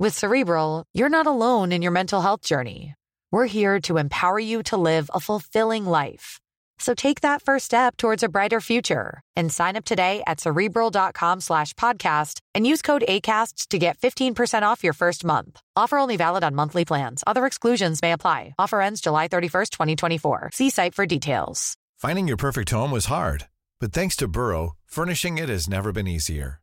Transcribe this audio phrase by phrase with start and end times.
[0.00, 2.94] With Cerebral, you're not alone in your mental health journey.
[3.30, 6.40] We're here to empower you to live a fulfilling life.
[6.78, 11.42] So take that first step towards a brighter future and sign up today at cerebral.com
[11.42, 15.60] slash podcast and use code ACAST to get 15% off your first month.
[15.76, 17.22] Offer only valid on monthly plans.
[17.26, 18.54] Other exclusions may apply.
[18.58, 20.50] Offer ends July 31st, 2024.
[20.54, 21.74] See site for details.
[21.98, 23.48] Finding your perfect home was hard,
[23.80, 26.62] but thanks to Burrow, furnishing it has never been easier.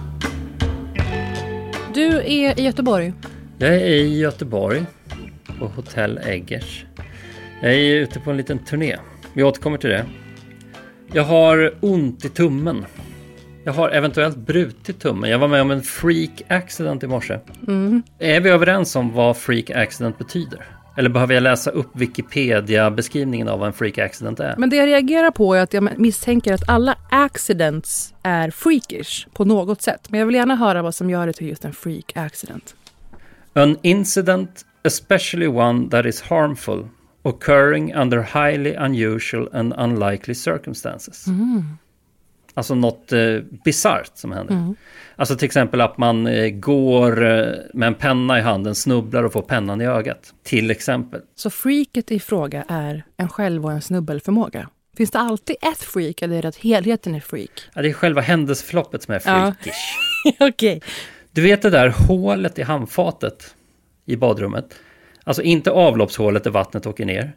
[2.01, 3.13] Du är i Göteborg.
[3.57, 4.85] Jag är i Göteborg
[5.59, 6.85] på Hotell Eggers.
[7.61, 8.97] Jag är ute på en liten turné.
[9.33, 10.05] Vi återkommer till det.
[11.13, 12.85] Jag har ont i tummen.
[13.63, 15.29] Jag har eventuellt brutit tummen.
[15.29, 17.39] Jag var med om en freak accident i morse.
[17.67, 18.03] Mm.
[18.19, 20.65] Är vi överens om vad freak accident betyder?
[20.95, 24.55] Eller behöver jag läsa upp Wikipedia-beskrivningen av vad en freak accident är?
[24.57, 29.45] Men det jag reagerar på är att jag misstänker att alla accidents är freakish på
[29.45, 30.07] något sätt.
[30.09, 32.75] Men jag vill gärna höra vad som gör det till just en freak accident.
[33.53, 36.87] An incident, especially one that is harmful,
[37.23, 41.25] occurring under highly unusual and unlikely circumstances.
[42.53, 43.19] Alltså något eh,
[43.65, 44.75] bisarrt som händer.
[45.15, 49.33] Alltså till exempel att man eh, går eh, med en penna i handen, snubblar och
[49.33, 50.33] får pennan i ögat.
[50.43, 51.21] Till exempel.
[51.35, 54.69] Så freaket i fråga är en själv och en snubbelförmåga.
[54.97, 57.61] Finns det alltid ett freak eller är det att helheten är freak?
[57.73, 59.53] Ja, det är själva händelseförloppet som är Ja.
[59.61, 59.95] freakish.
[60.39, 60.81] Okej.
[61.31, 63.55] Du vet det där hålet i handfatet
[64.05, 64.65] i badrummet?
[65.23, 67.31] Alltså inte avloppshålet där vattnet åker ner.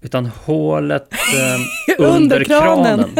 [0.00, 2.84] Utan hålet eh, Under under kranen.
[2.84, 3.10] kranen.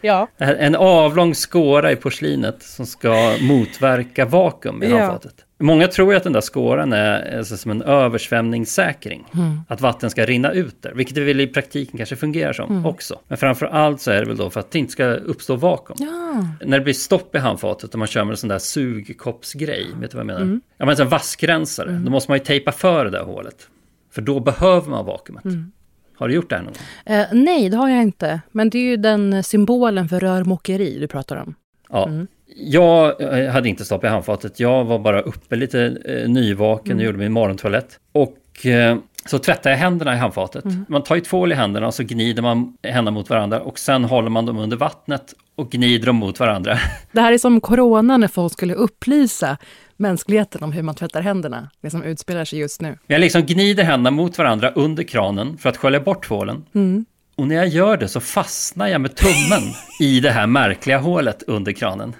[0.00, 0.28] Ja.
[0.38, 4.98] En avlång skåra i porslinet som ska motverka vakuum i Ja.
[4.98, 5.34] handfatet.
[5.58, 9.24] Många tror ju att den där skåran är alltså, som en översvämningssäkring.
[9.34, 9.60] Mm.
[9.68, 12.86] Att vatten ska rinna ut där, vilket det väl i praktiken kanske fungerar som Mm.
[12.86, 13.18] också.
[13.28, 15.96] Men framför allt så är det väl då för att det inte ska uppstå vakuum.
[16.00, 16.46] Ja.
[16.66, 20.10] När det blir stopp i handfatet och man kör med en sån där sugkoppsgrej, vet
[20.10, 20.40] du vad jag menar?
[20.40, 20.60] Mm.
[20.78, 23.68] Ja men en vaskrensare, då måste man ju tejpa för det där hålet.
[24.12, 25.44] För då behöver man vakuumet.
[25.44, 25.72] Mm.
[26.18, 27.14] Har du gjort det här någon gång?
[27.16, 28.40] Eh, nej, det har jag inte.
[28.52, 31.54] Men det är ju den symbolen för rörmokeri du pratar om.
[31.90, 32.06] Ja.
[32.08, 32.26] Mm.
[32.56, 34.60] Jag eh, hade inte stopp i handfatet.
[34.60, 36.98] Jag var bara uppe lite eh, nyvaken Mm.
[36.98, 37.98] och gjorde min morgontoalett.
[38.12, 40.64] Och eh, så tvättade jag händerna i handfatet.
[40.64, 40.84] Mm.
[40.88, 43.60] Man tar ju tvål i händerna och så gnider man händerna mot varandra.
[43.60, 46.78] Och sen håller man dem under vattnet och gnider dem mot varandra.
[47.12, 49.56] Det här är som corona när folk skulle upplysa
[49.96, 51.70] mänskligheten om hur man tvättar händerna.
[51.80, 52.98] Det som utspelar sig just nu.
[53.06, 56.64] Jag liksom gnider händerna mot varandra under kranen för att skölja bort tvålen.
[56.74, 57.04] Mm.
[57.36, 59.62] Och när jag gör det så fastnar jag med tummen
[60.00, 62.14] i det här märkliga hålet under kranen.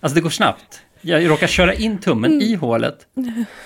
[0.00, 0.82] Alltså det går snabbt.
[1.00, 3.06] Jag råkar köra in tummen i hålet.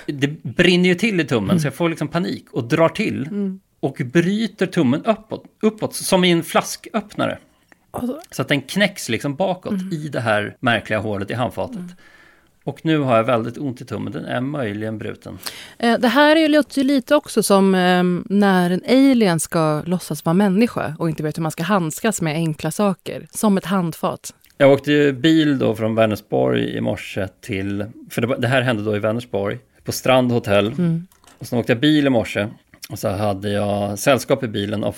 [0.07, 3.29] Det brinner ju till i tummen så jag får liksom panik och drar till.
[3.81, 7.39] Och bryter tummen uppåt, uppåt som i en flasköppnare.
[8.31, 11.97] Så att den knäcks liksom bakåt i det här märkliga hålet i handfatet.
[12.67, 15.39] Och nu har jag väldigt ont i tummen, den är möjligen bruten.
[15.79, 18.03] Eh, Det här är ju låter ju lite också som eh,
[18.35, 22.35] när en alien ska låtsas vara människa och inte vet hur man ska handskas med
[22.35, 23.27] enkla saker.
[23.31, 24.35] Som ett handfat.
[24.59, 28.97] Jag åkte ju bil då från Vänersborg i morse till, för det, här hände då
[28.97, 30.73] i Vänersborg, på Strand hotell.
[31.39, 32.47] Och sen åkte jag bil i morse
[32.89, 34.93] och så hade jag sällskap i bilen av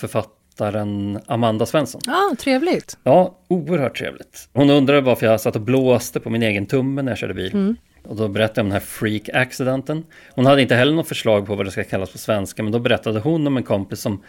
[0.59, 2.01] författaren Amanda Svensson.
[2.07, 2.99] Ja, ah, trevligt.
[3.05, 4.49] Ja, oerhört trevligt.
[4.53, 7.75] Hon undrade varför jag satt och blåste på min egen tumme när jag körde bil.
[8.05, 10.05] Och då berättade jag om den här freak accidenten.
[10.35, 12.79] Hon hade inte heller något förslag på vad det ska kallas på svenska, men då
[12.79, 14.23] berättade hon om en kompis som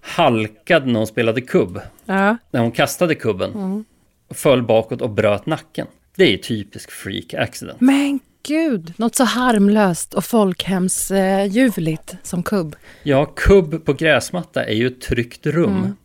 [0.00, 1.80] halkade när hon spelade kubb.
[2.04, 2.36] Ja.
[2.50, 3.84] När hon kastade kubben.
[4.30, 5.86] Föll bakåt och bröt nacken.
[6.16, 7.80] Det är ju typisk freak accident.
[7.80, 12.76] Men gud, något så harmlöst och folkhemsljuvligt som kubb.
[13.02, 15.76] Ja, kubb på gräsmatta är ju ett tryggt rum.
[15.76, 15.96] Mm.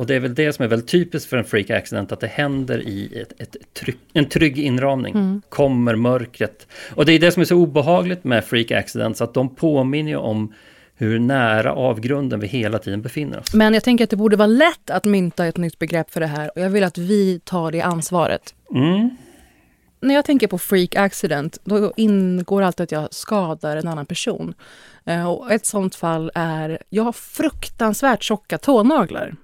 [0.00, 2.26] Och det är väl det som är väldigt typiskt för en freak accident, att det
[2.26, 5.14] händer i ett, ett tryck, en trygg inramning.
[5.14, 5.42] Mm.
[5.48, 6.66] Kommer mörkret.
[6.94, 10.16] Och det är det som är så obehagligt med freak accidents, att de påminner ju
[10.16, 10.54] om
[10.96, 13.54] hur nära avgrunden vi hela tiden befinner oss.
[13.54, 16.26] Men jag tänker att det borde vara lätt att mynta ett nytt begrepp för det
[16.26, 18.54] här och jag vill att vi tar det ansvaret.
[18.74, 19.10] Mm.
[20.00, 24.54] När jag tänker på freak accident, då ingår alltid att jag skadar en annan person.
[25.06, 29.34] Eh, Och ett sånt fall är, jag har fruktansvärt tjocka tånaglar.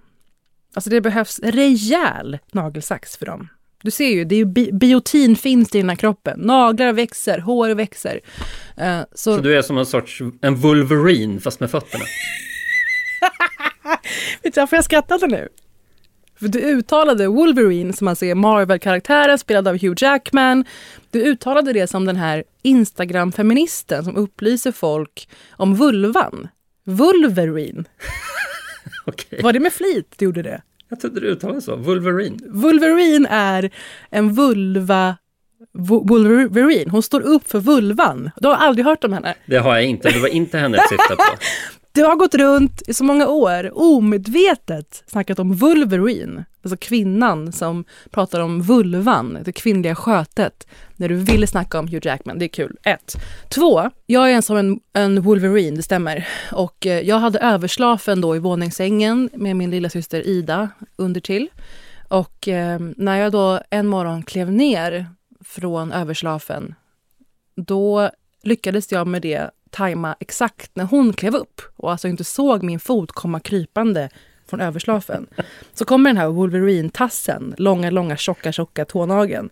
[0.74, 3.48] Alltså det behövs rejäl nagelsax för dem.
[3.82, 6.40] Du ser ju, det är ju bi- biotin finns i den här kroppen.
[6.40, 8.20] Naglar växer, hår växer.
[8.76, 12.04] Eh, Så, Så du är som en sorts, en Wolverine fast med fötterna.
[14.42, 15.48] vet du varför jag skrattade nu?
[16.38, 20.64] För du uttalade Wolverine, som alltså är Marvel-karaktären spelad av Hugh Jackman.
[21.10, 26.48] Du uttalade det som den här Instagram-feministen som upplyser folk om vulvan.
[26.86, 27.84] Wolverine.
[29.06, 30.62] Okej, Var det med flit du gjorde det?
[30.88, 31.76] jag trodde du uttalade så.
[31.76, 32.38] Wolverine.
[32.48, 33.70] Wolverine är
[34.10, 35.16] en vulva...
[35.78, 36.90] Wo- Wolverine.
[36.90, 38.30] Hon står upp för vulvan.
[38.36, 39.34] Du har aldrig hört om henne.
[39.46, 41.22] Det har jag inte, det var inte henne jag syftade på.
[41.94, 46.44] Du har gått runt i så många år omedvetet snackat om Wolverine.
[46.62, 50.66] Alltså kvinnan som pratar om vulvan, det kvinnliga skötet.
[50.96, 52.76] När du ville snacka om Hugh Jackman, det är kul.
[52.82, 53.16] Ett.
[53.48, 56.28] Två, jag är en som en, en Wolverine, det stämmer.
[56.52, 61.48] Och eh, jag hade överslafen då i våningssängen med min lilla syster Ida undertill.
[62.08, 65.06] Och eh, när jag då en morgon klev ner
[65.44, 66.74] från överslafen,
[67.56, 68.10] då
[68.42, 72.80] lyckades jag med det tajma exakt när hon klev upp och alltså inte såg min
[72.80, 74.08] fot komma krypande
[74.46, 75.26] från överslafen.
[75.72, 79.50] Så kommer den här Wolverine-tassen, långa, långa, tjocka, tjocka tånageln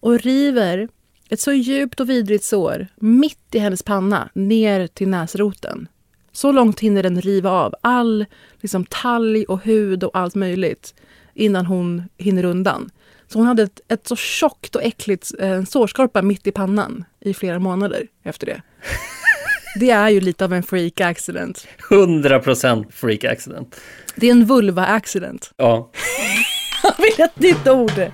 [0.00, 0.88] och river
[1.28, 5.88] ett så djupt och vidrigt sår mitt i hennes panna ner till näsroten.
[6.32, 8.26] Så långt hinner den riva av all
[8.60, 10.94] liksom, talg och hud och allt möjligt
[11.34, 12.90] innan hon hinner undan.
[13.28, 17.34] Så hon hade ett, ett så tjockt och äckligt eh, sårskorpa mitt i pannan i
[17.34, 18.62] flera månader efter det.
[19.80, 21.66] Det är ju lite av en freak accident.
[21.90, 23.80] 100% freak accident.
[24.14, 25.50] Det är en vulva accident.
[25.56, 25.90] Ja,
[26.82, 28.10] Jag vill ett nytt ord.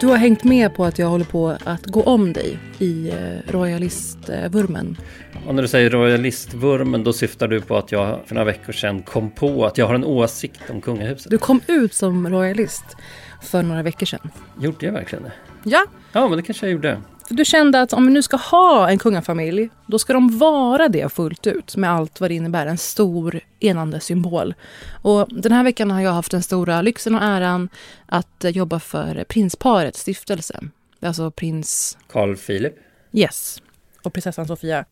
[0.00, 3.52] Du har hängt med på att jag håller på att gå om dig i eh,
[3.52, 4.96] royalistvurmen.
[5.46, 9.02] Och när du säger royalistvurmen då syftar du på att jag för några veckor sedan
[9.02, 11.30] kom på att jag har en åsikt om kungahuset.
[11.30, 12.84] Du kom ut som royalist
[13.42, 14.30] för några veckor sedan.
[14.60, 15.32] Gjorde jag verkligen det?
[15.64, 17.00] Ja, Ja, men det kanske jag gjorde.
[17.28, 20.88] För du kände att om vi nu ska ha en kungafamilj, då ska de vara
[20.88, 22.66] det fullt ut med allt vad det innebär.
[22.66, 24.54] En stor enande symbol.
[25.02, 27.68] Och den här veckan har jag haft den stora lyxen och äran
[28.06, 30.60] att jobba för prinsparets stiftelse.
[31.02, 32.74] Alltså prins Carl Philip.
[33.12, 33.62] Yes
[34.02, 34.84] och prinsessan Sofia.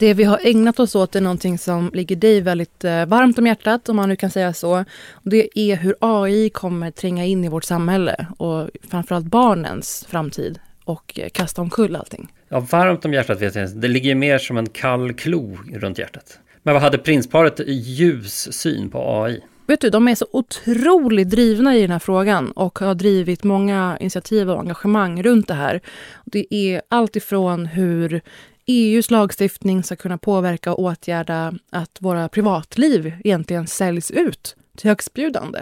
[0.00, 3.46] Det vi har ägnat oss åt är någonting som ligger dig väldigt eh, varmt om
[3.46, 4.84] hjärtat, om man nu kan säga så.
[5.10, 10.58] Och det är hur AI kommer tränga in i vårt samhälle och framförallt barnens framtid
[10.84, 12.28] och eh, kasta omkull allting.
[12.48, 13.78] Ja, varmt om hjärtat vet jag inte.
[13.78, 16.38] Det ligger mer som en kall klo runt hjärtat.
[16.62, 19.40] Men vad hade prinsparet ljus syn på AI?
[19.66, 23.96] Vet du, de är så otroligt drivna i den här frågan och har drivit många
[24.00, 25.80] initiativ och engagemang runt det här.
[26.24, 28.22] Det är allt ifrån hur
[28.70, 35.60] EUs lagstiftning ska kunna påverka och åtgärda att våra privatliv egentligen säljs ut till högstbjudande.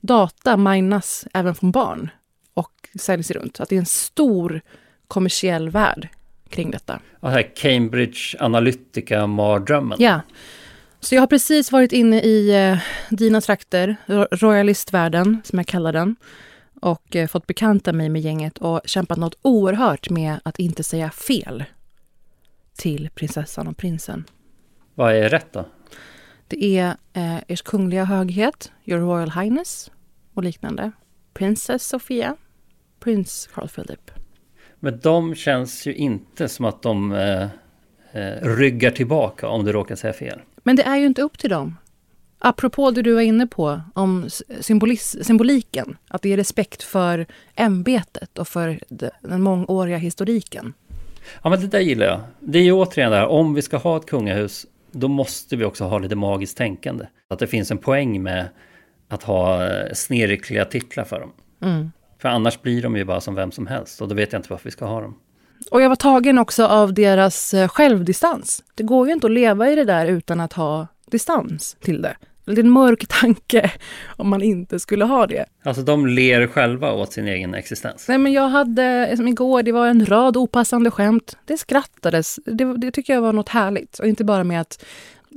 [0.00, 2.10] Data minas även från barn
[2.54, 3.60] och säljs runt.
[3.60, 4.60] Att det är en stor
[5.08, 6.08] kommersiell värld
[6.48, 7.00] kring detta.
[7.20, 9.96] Det här Cambridge Analytica-mardrömmen.
[10.00, 10.20] Ja.
[11.00, 12.78] Så jag har precis varit inne i eh,
[13.10, 16.16] dina trakter, ro- royalistvärlden som jag kallar den
[16.80, 21.10] och eh, fått bekanta mig med gänget och kämpat något oerhört med att inte säga
[21.10, 21.64] fel
[22.76, 24.24] till prinsessan och prinsen.
[24.94, 25.64] Vad är rätt då?
[26.48, 29.90] Det är eh, Ers Kungliga Höghet, Your Royal Highness
[30.34, 30.92] och liknande.
[31.34, 32.36] Princess Sofia,
[33.00, 34.10] Prins Carl Philip.
[34.80, 37.42] Men de känns ju inte som att de eh,
[38.12, 40.40] eh, ryggar tillbaka om du råkar säga fel.
[40.62, 41.76] Men det är ju inte upp till dem.
[42.38, 44.24] Apropå det du var inne på om
[44.60, 50.72] symbolis- symboliken, att det är respekt för ämbetet och för de- den mångåriga historiken.
[51.42, 52.20] Ja, men det där gillar jag.
[52.40, 55.64] Det är ju återigen det här, om vi ska ha ett kungahus, då måste vi
[55.64, 57.06] också ha lite magiskt tänkande.
[57.28, 58.48] Att det finns en poäng med
[59.08, 61.32] att ha eh, snirkliga titlar för dem.
[61.62, 61.92] Mm.
[62.18, 64.50] För annars blir de ju bara som vem som helst och då vet jag inte
[64.50, 65.18] varför vi ska ha dem.
[65.70, 68.64] Och jag var tagen också av deras eh, självdistans.
[68.74, 72.16] Det går ju inte att leva i det där utan att ha distans till det.
[72.46, 73.70] Det är en mörk tanke
[74.06, 75.44] om man inte skulle ha det.
[75.62, 78.08] Alltså de ler själva åt sin egen existens.
[78.08, 81.36] Nej men jag hade, som igår, det var en rad opassande skämt.
[81.44, 82.38] Det skrattades.
[82.44, 83.98] Det, det tycker jag var något härligt.
[83.98, 84.84] Och inte bara med att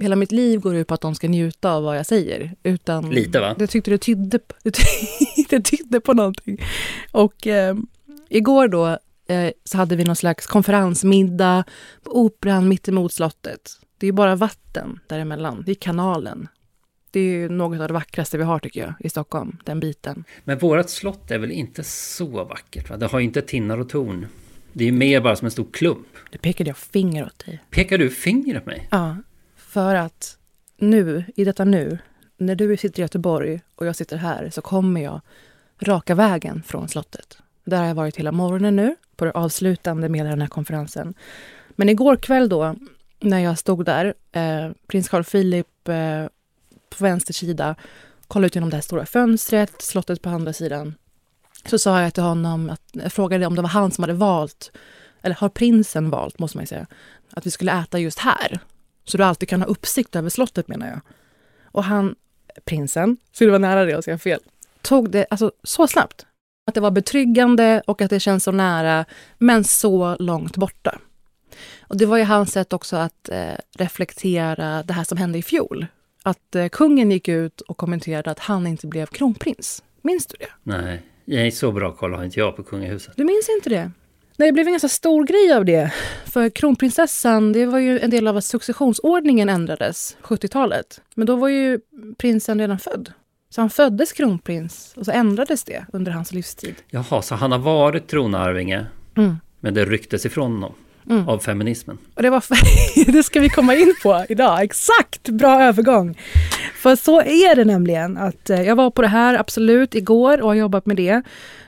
[0.01, 2.55] hela mitt liv går ut på att de ska njuta av vad jag säger.
[2.63, 3.55] Utan Lite va?
[3.59, 4.39] Jag tyckte det tydde,
[5.49, 6.61] det tydde på någonting.
[7.11, 7.75] Och eh,
[8.29, 8.87] igår då
[9.27, 11.63] eh, så hade vi någon slags konferensmiddag
[12.03, 13.61] på Operan mittemot slottet.
[13.97, 15.63] Det är bara vatten däremellan.
[15.65, 16.47] Det är kanalen.
[17.11, 20.23] Det är ju något av det vackraste vi har tycker jag i Stockholm, den biten.
[20.43, 22.89] Men vårt slott är väl inte så vackert?
[22.89, 22.97] Va?
[22.97, 24.27] Det har ju inte tinnar och torn.
[24.73, 26.07] Det är mer bara som en stor klump.
[26.31, 27.63] Det pekade jag finger åt dig.
[27.69, 28.87] Pekar du finger åt mig?
[28.91, 29.17] Ja,
[29.55, 30.37] för att
[30.77, 31.97] nu, i detta nu,
[32.37, 35.21] när du sitter i Göteborg och jag sitter här så kommer jag
[35.79, 37.37] raka vägen från slottet.
[37.63, 41.13] Där har jag varit hela morgonen nu, på det avslutande med den här konferensen.
[41.69, 42.75] Men igår kväll då,
[43.19, 46.25] när jag stod där, eh, prins Carl Philip eh,
[46.89, 47.75] på vänster sida,
[48.27, 50.95] kollade ut genom det här stora fönstret, slottet på andra sidan.
[51.65, 54.71] Så sa jag till honom, att, jag frågade om det var han som hade valt,
[55.21, 56.87] eller har prinsen valt, måste man ju säga,
[57.31, 58.59] att vi skulle äta just här.
[59.05, 60.99] Så du alltid kan ha uppsikt över slottet menar jag.
[61.63, 62.15] Och han,
[62.65, 64.39] prinsen, så det var nära det att säga fel,
[64.81, 66.25] tog det alltså så snabbt.
[66.67, 69.05] Att det var betryggande och att det känns så nära,
[69.37, 70.99] men så långt borta.
[71.81, 75.43] Och det var ju hans sätt också att eh, reflektera det här som hände i
[75.43, 75.87] fjol.
[76.23, 79.83] Att eh, kungen gick ut och kommenterade att han inte blev kronprins.
[80.01, 80.49] Minns du det?
[80.63, 83.13] Nej, jag så bra koll har inte jag på kungahuset.
[83.17, 83.91] Du minns inte det?
[84.37, 85.93] Nej, det blev en ganska stor grej av det.
[86.25, 91.01] För kronprinsessan, det var ju en del av att successionsordningen ändrades 70-talet.
[91.15, 91.79] Men då var ju
[92.17, 93.11] prinsen redan född.
[93.49, 96.75] Så han föddes kronprins och så ändrades det under hans livstid.
[96.89, 98.85] Jaha, så han har varit tronarvinge,
[99.17, 99.35] Mm.
[99.59, 100.73] men det rycktes ifrån honom
[101.09, 101.29] Mm.
[101.29, 101.97] av feminismen.
[102.15, 102.43] Och det, var
[103.11, 104.61] det ska vi komma in på idag.
[104.61, 106.17] Exakt, bra övergång.
[106.75, 108.17] För så är det nämligen.
[108.17, 111.21] att eh, Jag var på det här absolut igår och har jobbat med det.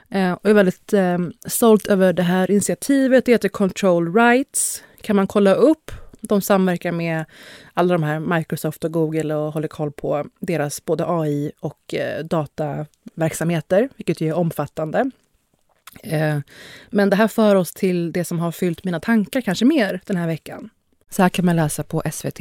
[0.09, 3.25] Eh, och är väldigt eh, stolt över det här initiativet.
[3.25, 4.83] Det heter Control Rights.
[5.01, 5.91] kan man kolla upp.
[6.21, 7.25] De samverkar med
[7.73, 12.25] alla de här Microsoft och Google och håller koll på deras både AI och eh,
[12.25, 15.11] dataverksamheter, vilket ju är omfattande.
[16.03, 16.39] Eh,
[16.89, 20.17] men det här för oss till det som har fyllt mina tankar kanske mer den
[20.17, 20.69] här veckan.
[21.09, 22.39] Så här kan man läsa på SVT.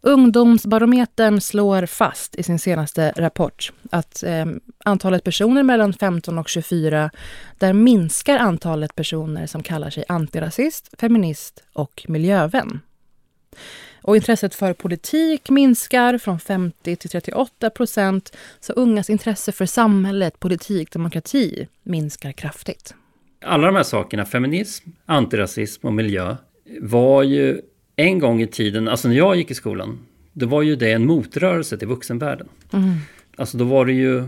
[0.00, 4.46] Ungdomsbarometern slår fast i sin senaste rapport att eh,
[4.84, 7.10] antalet personer mellan 15 och 24,
[7.58, 12.80] där minskar antalet personer som kallar sig antirasist, feminist och miljövän.
[14.06, 18.36] Och intresset för politik minskar från 50 till 38 procent.
[18.60, 22.94] Så ungas intresse för samhället, politik, demokrati minskar kraftigt.
[23.44, 26.36] Alla de här sakerna, feminism, antirasism och miljö,
[26.80, 27.60] var ju
[27.96, 29.98] en gång i tiden, alltså när jag gick i skolan,
[30.32, 32.48] då var ju det en motrörelse till vuxenvärlden.
[33.36, 34.24] Alltså då var det ju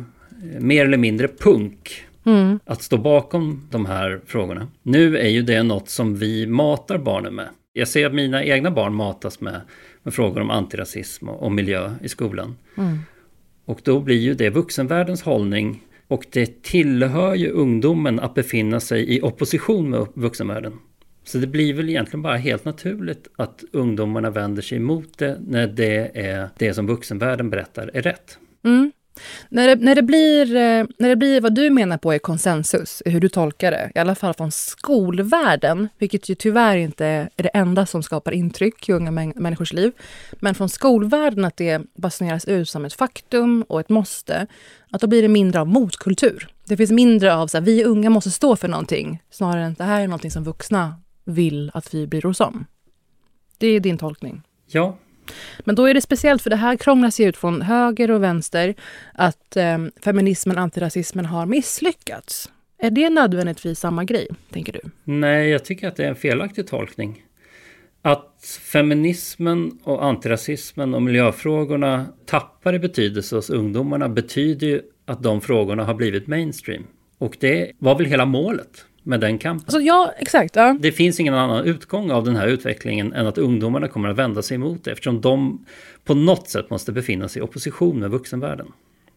[0.59, 2.61] mer eller mindre punk Mm.
[2.64, 4.68] att stå bakom de här frågorna.
[4.83, 7.49] Nu är ju det något som vi matar barnen med.
[7.78, 9.61] Jag ser att mina egna barn matas med,
[10.02, 12.56] med frågor om antirasism och, och miljö i skolan.
[13.64, 19.16] Och då blir ju det vuxenvärldens hållning och det tillhör ju ungdomen att befinna sig
[19.16, 20.73] i opposition med vuxenvärlden.
[21.25, 25.66] Så det blir väl egentligen bara helt naturligt att ungdomarna vänder sig emot det när
[25.66, 28.38] det är det som vuxenvärlden berättar är rätt.
[28.64, 28.92] Mm.
[29.56, 33.02] När, det, när, det blir, eh, när det blir vad du menar på är konsensus,
[33.06, 37.48] hur du tolkar det, i alla fall från skolvärlden, vilket ju tyvärr inte är det
[37.48, 39.92] enda som skapar intryck i unga människors liv,
[40.32, 44.46] men från skolvärlden att det basuneras ut som ett faktum och ett måste,
[44.90, 46.48] att då blir det mindre av motkultur.
[46.64, 49.78] Det finns mindre av så här, vi unga måste stå för någonting, snarare än att
[49.78, 50.94] det här är någonting som vuxna
[51.25, 52.66] vill att vi bryr oss om.
[53.58, 54.42] Det är din tolkning.
[54.66, 54.96] Ja,
[55.64, 58.75] men då är det speciellt, för det här krånglas ju ut från höger och vänster,
[59.14, 62.50] att eh, feminismen, antirasismen har misslyckats.
[62.78, 64.80] Är det nödvändigtvis samma grej, tänker du?
[65.04, 67.23] Nej, jag tycker att det är en felaktig tolkning.
[68.02, 75.40] Att feminismen och antirasismen och miljöfrågorna tappar i betydelse hos ungdomarna betyder ju att de
[75.40, 76.87] frågorna har blivit mainstream.
[77.18, 79.64] Och det var väl hela målet med den kampen.
[79.66, 80.56] Alltså, ja, exakt.
[80.56, 80.76] Ja.
[80.80, 84.42] Det finns ingen annan utgång av den här utvecklingen än att ungdomarna kommer att vända
[84.42, 85.66] sig emot det eftersom de
[86.04, 88.66] på något sätt måste befinna sig i opposition med vuxenvärlden.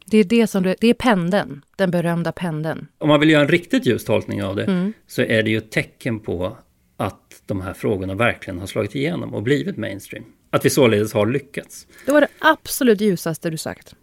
[0.06, 2.88] Det är det som du, det är pendeln, den berömda pendeln.
[2.98, 5.72] Om man vill göra en riktigt ljus tolkning av det så är det ju ett
[5.72, 6.58] tecken på
[6.98, 10.26] att de här frågorna verkligen har slagit igenom och blivit mainstream.
[10.50, 11.88] Att vi således har lyckats.
[12.06, 13.96] Det var det absolut ljusaste du sagt.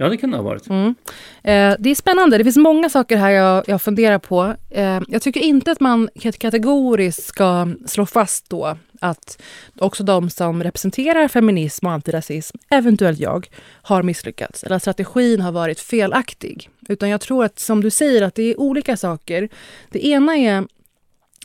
[0.00, 0.68] Ja, det kan det ha varit.
[0.68, 0.94] Mm.
[1.42, 2.38] Eh, det är spännande.
[2.38, 4.54] Det finns många saker här jag, jag funderar på.
[4.70, 6.08] Eh, jag tycker inte att man
[6.40, 9.42] kategoriskt ska slå fast då att
[9.78, 13.46] också de som representerar feminism och antirasism, eventuellt jag,
[13.82, 14.64] har misslyckats.
[14.64, 16.70] Eller att strategin har varit felaktig.
[16.88, 19.48] Utan jag tror att, som du säger, att det är olika saker.
[19.90, 20.66] Det ena är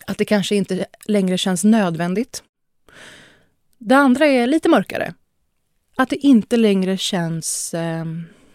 [0.08, 2.44] att det kanske inte längre känns nödvändigt.
[3.78, 5.14] Det andra är lite mörkare.
[5.96, 8.06] Att det inte längre känns eh,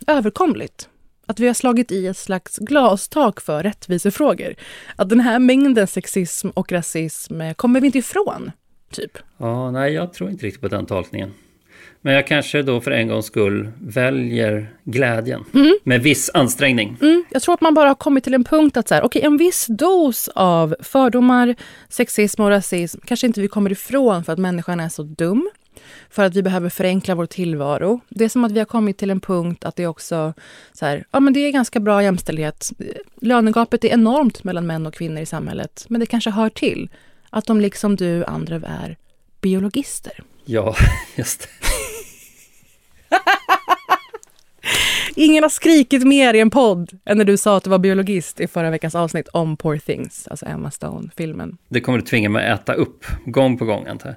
[0.08, 0.88] överkomligt.
[1.26, 4.54] Att vi har slagit i ett slags glastak för rättvisefrågor.
[4.96, 8.50] Att den här mängden sexism och rasism eh, kommer vi inte ifrån,
[8.92, 9.18] typ.
[9.38, 11.34] Ja, nej, jag tror inte riktigt på den tolkningen.
[12.00, 15.44] Men jag kanske då för en gångs skull väljer glädjen.
[15.54, 15.78] Mm.
[15.84, 16.96] Med viss ansträngning.
[17.00, 17.24] Mm.
[17.30, 19.36] Jag tror att man bara har kommit till en punkt att så här, okay, en
[19.36, 21.54] viss dos av fördomar,
[21.88, 25.50] sexism och rasism kanske inte vi kommer ifrån för att människan är så dum
[26.10, 28.00] för att vi behöver förenkla vår tillvaro.
[28.08, 30.34] Det är som att vi har kommit till en punkt att det också
[30.72, 32.70] så här, ja men det är ganska bra jämställdhet.
[33.20, 36.90] Lönegapet är enormt mellan män och kvinnor i samhället, men det kanske hör till
[37.30, 38.96] att de liksom du andra är
[39.40, 40.22] biologister.
[40.44, 40.74] Ja,
[41.16, 41.48] just det.
[45.14, 48.40] Ingen har skrikit mer i en podd än när du sa att du var biologist
[48.40, 51.56] i förra veckans avsnitt om Poor Things, alltså Emma Stone-filmen.
[51.68, 54.16] Det kommer du tvinga mig att äta upp gång på gång, antar jag.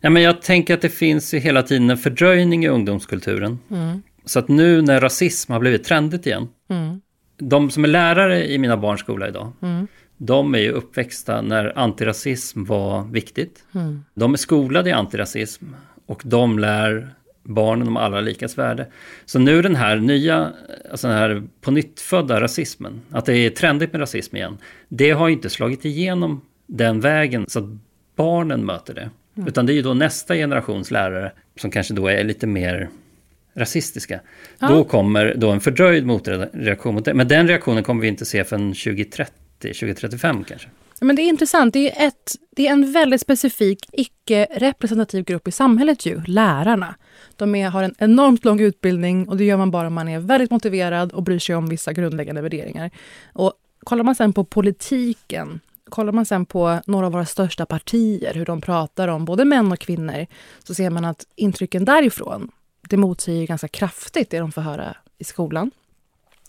[0.00, 3.58] Ja, men jag tänker att det finns ju hela tiden en fördröjning i ungdomskulturen.
[3.70, 4.02] Mm.
[4.24, 6.48] Så att nu när rasism har blivit trendigt igen.
[6.68, 7.00] Mm.
[7.38, 9.52] De som är lärare i mina barns skola idag.
[9.62, 9.86] Mm.
[10.16, 13.64] De är ju uppväxta när antirasism var viktigt.
[13.74, 14.04] Mm.
[14.14, 15.64] De är skolade i antirasism.
[16.06, 17.10] Och de lär
[17.42, 18.86] barnen om alla likas värde.
[19.24, 20.52] Så nu den här nya,
[20.90, 25.10] alltså den här på nytt födda rasismen, att det är trendigt med rasism igen, det
[25.10, 27.78] har ju inte slagit igenom den vägen så att
[28.16, 29.10] barnen möter det.
[29.36, 29.48] Mm.
[29.48, 32.88] Utan det är ju då nästa generations lärare som kanske då är lite mer
[33.54, 34.20] rasistiska.
[34.58, 34.68] Ja.
[34.68, 37.14] Då kommer då en fördröjd motreaktion mot det.
[37.14, 40.68] Men den reaktionen kommer vi inte se förrän 2030, 2035 kanske.
[41.00, 41.72] Men det är intressant.
[41.72, 46.94] Det är, ett, det är en väldigt specifik, icke-representativ grupp i samhället ju, lärarna.
[47.36, 50.18] De är, har en enormt lång utbildning och det gör man bara om man är
[50.18, 52.90] väldigt motiverad och bryr sig om vissa grundläggande värderingar.
[53.32, 53.52] Och
[53.84, 58.44] kollar man sen på politiken kollar man sen på några av våra största partier, hur
[58.44, 60.26] de pratar om både män och kvinnor,
[60.64, 62.50] så ser man att intrycken därifrån,
[62.88, 65.70] det motsäger ganska kraftigt det de får höra i skolan.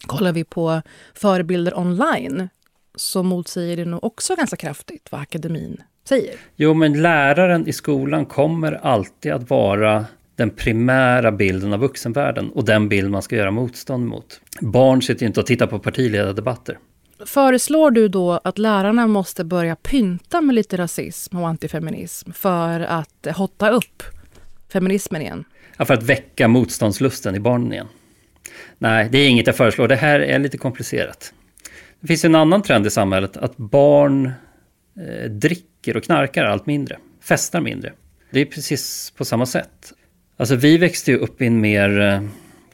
[0.05, 0.81] Kollar vi på
[1.13, 2.49] förebilder online
[2.95, 6.35] så motsäger det nog också ganska kraftigt vad akademin säger.
[6.55, 12.65] Jo, men läraren i skolan kommer alltid att vara den primära bilden av vuxenvärlden och
[12.65, 14.41] den bild man ska göra motstånd mot.
[14.61, 16.77] Barn sitter ju inte och tittar på partiledardebatter.
[17.25, 23.27] Föreslår du då att lärarna måste börja pynta med lite rasism och antifeminism för att
[23.35, 24.03] hotta upp
[24.73, 25.43] feminismen igen?
[25.77, 27.87] Ja, för att väcka motståndslusten i barnen igen.
[28.77, 29.87] Nej, det är inget jag föreslår.
[29.87, 31.33] Det här är lite komplicerat.
[31.99, 34.31] Det finns en annan trend i samhället, att barn
[34.99, 37.93] eh, dricker och knarkar allt mindre, festar mindre.
[38.31, 39.93] Det är precis på samma sätt.
[40.37, 42.21] Alltså vi växte ju upp i en mer eh,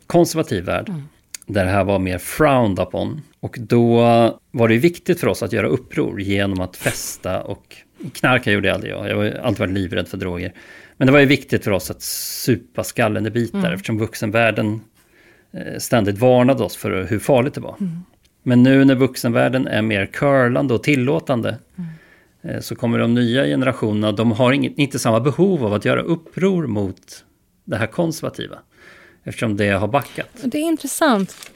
[0.08, 0.90] konservativ värld.
[0.90, 1.04] Mm
[1.46, 3.22] där det här var mer frowned upon.
[3.44, 3.98] Och då
[4.52, 7.76] var det viktigt för oss att göra uppror genom att festa och
[8.14, 9.10] knarka gjorde jag aldrig jag.
[9.10, 10.54] Jag har alltid varit livrädd för droger.
[10.98, 13.74] Men det var ju viktigt för oss att supa skallen i bitar mm.
[13.74, 14.82] eftersom vuxenvärlden
[15.54, 17.76] eh, ständigt varnade oss för hur farligt det var.
[17.80, 18.00] Mm.
[18.44, 21.90] Men nu när vuxenvärlden är mer curlande och tillåtande mm.
[22.46, 26.02] Eh, så kommer de nya generationerna, de har inget, inte samma behov av att göra
[26.02, 27.26] uppror mot
[27.64, 28.60] det här konservativa.
[29.24, 30.30] Eftersom det har backat.
[30.44, 31.53] Det är intressant.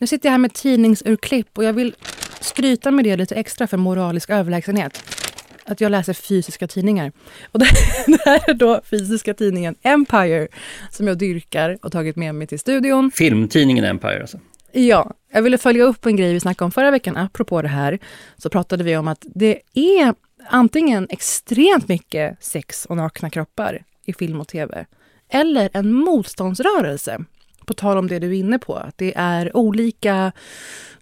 [0.00, 1.94] Nu sitter jag här med tidningsurklipp och jag vill
[2.40, 5.02] skryta med det lite extra för moralisk överlägsenhet.
[5.64, 7.12] Att jag läser fysiska tidningar.
[7.52, 7.66] Och det,
[8.24, 10.48] här är då fysiska tidningen Empire
[10.90, 13.10] som jag dyrkar och tagit med mig till studion.
[13.10, 14.40] Filmtidningen Empire alltså?
[14.72, 17.16] Ja, jag ville följa upp en grej vi snackade om förra veckan.
[17.16, 17.98] Apropå det här
[18.36, 20.14] så pratade vi om att det är
[20.48, 24.86] antingen extremt mycket sex och nakna kroppar i film och tv
[25.28, 27.24] eller en motståndsrörelse.
[27.66, 30.32] På tal om det du är inne på, att det är olika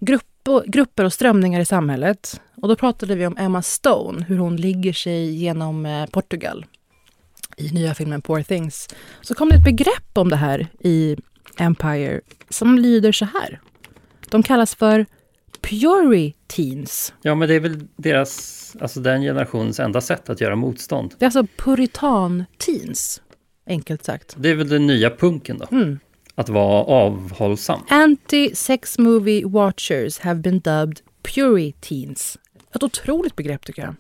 [0.01, 2.41] grupper, grupper och strömningar i samhället.
[2.63, 6.67] Och då pratade vi om Emma Stone, hur hon ligger sig genom eh, Portugal
[7.57, 8.89] i nya filmen Poor Things.
[9.21, 11.17] Så kom det ett begrepp om det här i
[11.59, 13.61] Empire som lyder så här.
[14.31, 15.07] De kallas för
[15.61, 17.13] Puriteens.
[17.23, 21.15] Ja, men det är väl deras, alltså den generationens enda sätt att göra motstånd.
[21.19, 23.23] Det är alltså puritan-teens
[23.67, 24.35] enkelt sagt.
[24.39, 25.77] Det är väl den nya punken då?
[25.77, 25.99] Mm.
[26.39, 27.81] Att vara avhållsam.
[27.89, 31.01] Anti-sex movie watchers have been dubbed
[31.35, 32.39] puriteens.
[32.75, 33.95] Ett otroligt begrepp tycker jag.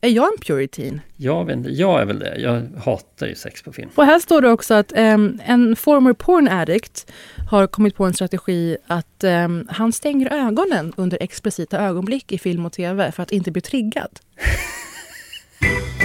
[0.00, 1.00] Är jag en puritin?
[1.16, 2.36] Jag vet inte, jag är väl det.
[2.36, 3.90] Jag hatar ju sex på film.
[3.94, 7.12] Och här står det också att um, en former porn addict
[7.50, 12.66] har kommit på en strategi att um, han stänger ögonen under explicita ögonblick i film
[12.66, 14.18] och tv för att inte bli triggad.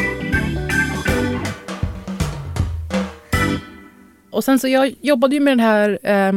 [4.29, 6.33] Och sen så jag jobbade ju med den här eh,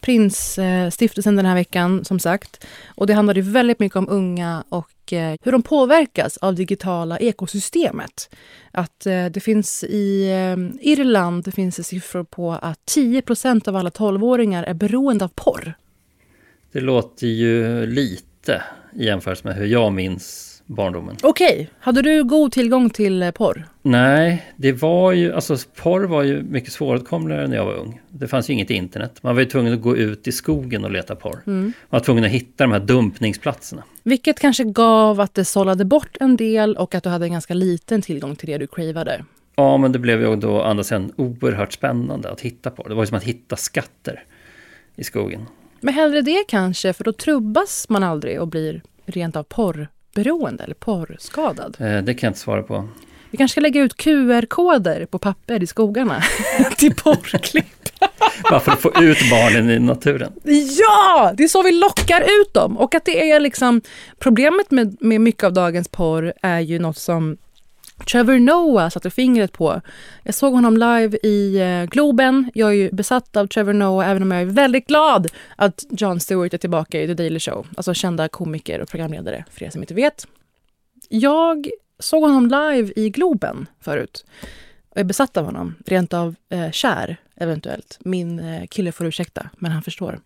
[0.00, 2.66] Prinsstiftelsen den här veckan som sagt.
[2.86, 8.34] Och det handlade väldigt mycket om unga och eh, hur de påverkas av digitala ekosystemet.
[8.72, 13.76] Att eh, det finns i eh, Irland det finns det siffror på att 10% av
[13.76, 15.74] alla 12-åringar är beroende av porr.
[16.72, 18.62] Det låter ju lite
[18.94, 21.16] i jämförelse med hur jag minns barndomen.
[21.22, 21.66] Okej, okay.
[21.78, 23.68] hade du god tillgång till eh, porr?
[23.82, 28.00] Nej, det var ju, alltså porr var ju mycket svåråtkomligare när jag var ung.
[28.08, 29.18] Det fanns ju inget internet.
[29.22, 31.42] Man var ju tvungen att gå ut i skogen och leta porr.
[31.46, 31.62] Mm.
[31.62, 33.84] Man var tvungen att hitta de här dumpningsplatserna.
[34.02, 37.54] Vilket kanske gav att det sållade bort en del och att du hade en ganska
[37.54, 39.24] liten tillgång till det du cravade.
[39.56, 42.88] Ja, men det blev ju då andra sidan oerhört spännande att hitta på.
[42.88, 44.22] Det var ju som att hitta skatter
[44.96, 45.46] i skogen.
[45.80, 50.64] Men hellre det kanske, för då trubbas man aldrig och blir rent av porr porrberoende
[50.64, 51.76] eller porrskadad?
[51.80, 52.88] Eh, det kan jag inte svara på.
[53.30, 56.22] Vi kanske ska lägga ut QR-koder på papper i skogarna
[56.76, 57.66] till porrklipp.
[58.50, 60.32] Bara för att få ut barnen i naturen.
[60.78, 62.78] Ja, det är så vi lockar ut dem.
[62.78, 63.80] Och att det är liksom
[64.18, 67.36] problemet med, med mycket av dagens porr är ju något som
[67.98, 69.80] Trevor Noah satte fingret på.
[70.22, 72.50] Jag såg honom live i eh, Globen.
[72.54, 76.20] Jag är ju besatt av Trevor Noah, även om jag är väldigt glad att Jon
[76.20, 77.66] Stewart är tillbaka i The Daily Show.
[77.76, 80.26] Alltså kända komiker och programledare, för er som inte vet.
[81.08, 84.24] Jag såg honom live i Globen förut.
[84.94, 87.98] Jag är besatt av honom, rent av eh, kär eventuellt.
[88.00, 90.20] Min eh, kille får ursäkta, men han förstår.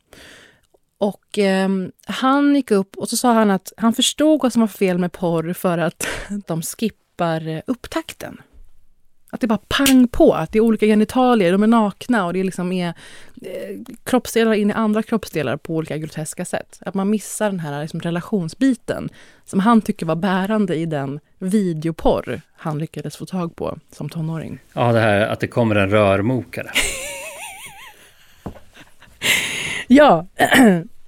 [0.99, 1.69] Och eh,
[2.07, 5.13] han gick upp och så sa han att han förstod vad som var fel med
[5.13, 6.07] porr för att
[6.47, 8.43] de skippade skippar eh, upptakten.
[9.31, 12.45] Att det bara pang på, att det är olika genitalier, de är nakna och det
[12.45, 12.89] liksom är
[13.43, 16.79] eh, kroppsdelar in i andra kroppsdelar på olika groteska sätt.
[16.81, 19.09] Att man missar den här liksom, relationsbiten
[19.45, 24.59] som han tycker var bärande i den videoporr han lyckades få tag på som tonåring.
[24.73, 26.71] Ja, det här att det kommer en rörmokare.
[29.87, 30.27] ja,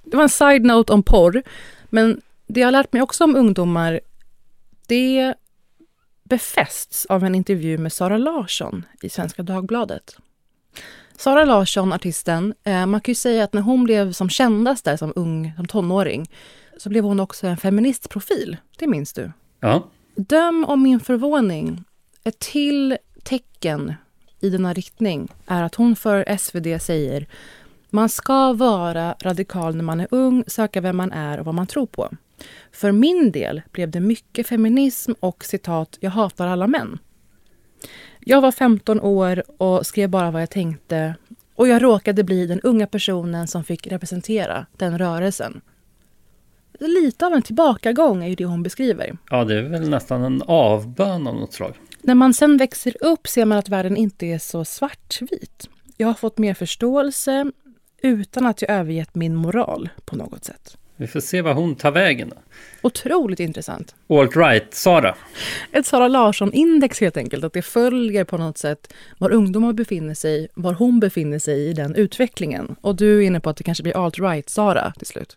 [0.03, 1.43] det var en side-note om porr.
[1.89, 3.99] Men det jag har lärt mig också om ungdomar,
[4.87, 5.35] det
[6.31, 10.17] befästs av en intervju med Sara Larsson i Svenska Dagbladet.
[11.17, 14.97] Sara Larsson, artisten, eh, man kan ju säga att när hon blev som kändast där
[14.97, 16.29] som ung, som tonåring,
[16.77, 18.57] så blev hon också en feministprofil.
[18.77, 19.31] Det minns du?
[19.59, 19.89] Ja.
[20.15, 21.83] Döm om min förvåning.
[22.23, 23.93] Ett till tecken
[24.39, 27.27] i denna riktning är att hon för SvD säger
[27.89, 31.67] man ska vara radikal när man är ung, söka vem man är och vad man
[31.67, 32.09] tror på.
[32.71, 36.99] För min del blev det mycket feminism och citat, jag hatar alla män.
[38.19, 41.15] Jag var 15 år och skrev bara vad jag tänkte
[41.55, 45.61] och jag råkade bli den unga personen som fick representera den rörelsen.
[46.79, 49.17] Lite av en tillbakagång är ju det hon beskriver.
[49.29, 51.75] Ja, det är väl nästan en avbön av något slag.
[52.01, 55.69] När man sen växer upp ser man att världen inte är så svartvit.
[55.97, 57.51] Jag har fått mer förståelse
[58.01, 60.77] utan att jag övergett min moral på något sätt.
[61.01, 62.29] Vi får se vad hon tar vägen.
[62.29, 62.35] Då.
[62.81, 63.95] Otroligt intressant.
[64.07, 65.15] Alt-right, Sara.
[65.71, 67.43] Ett Sara Larsson-index helt enkelt.
[67.43, 71.73] Att det följer på något sätt var ungdomar befinner sig, var hon befinner sig i
[71.73, 72.75] den utvecklingen.
[72.81, 75.35] Och du är inne på att det kanske blir alt-right Sara till slut.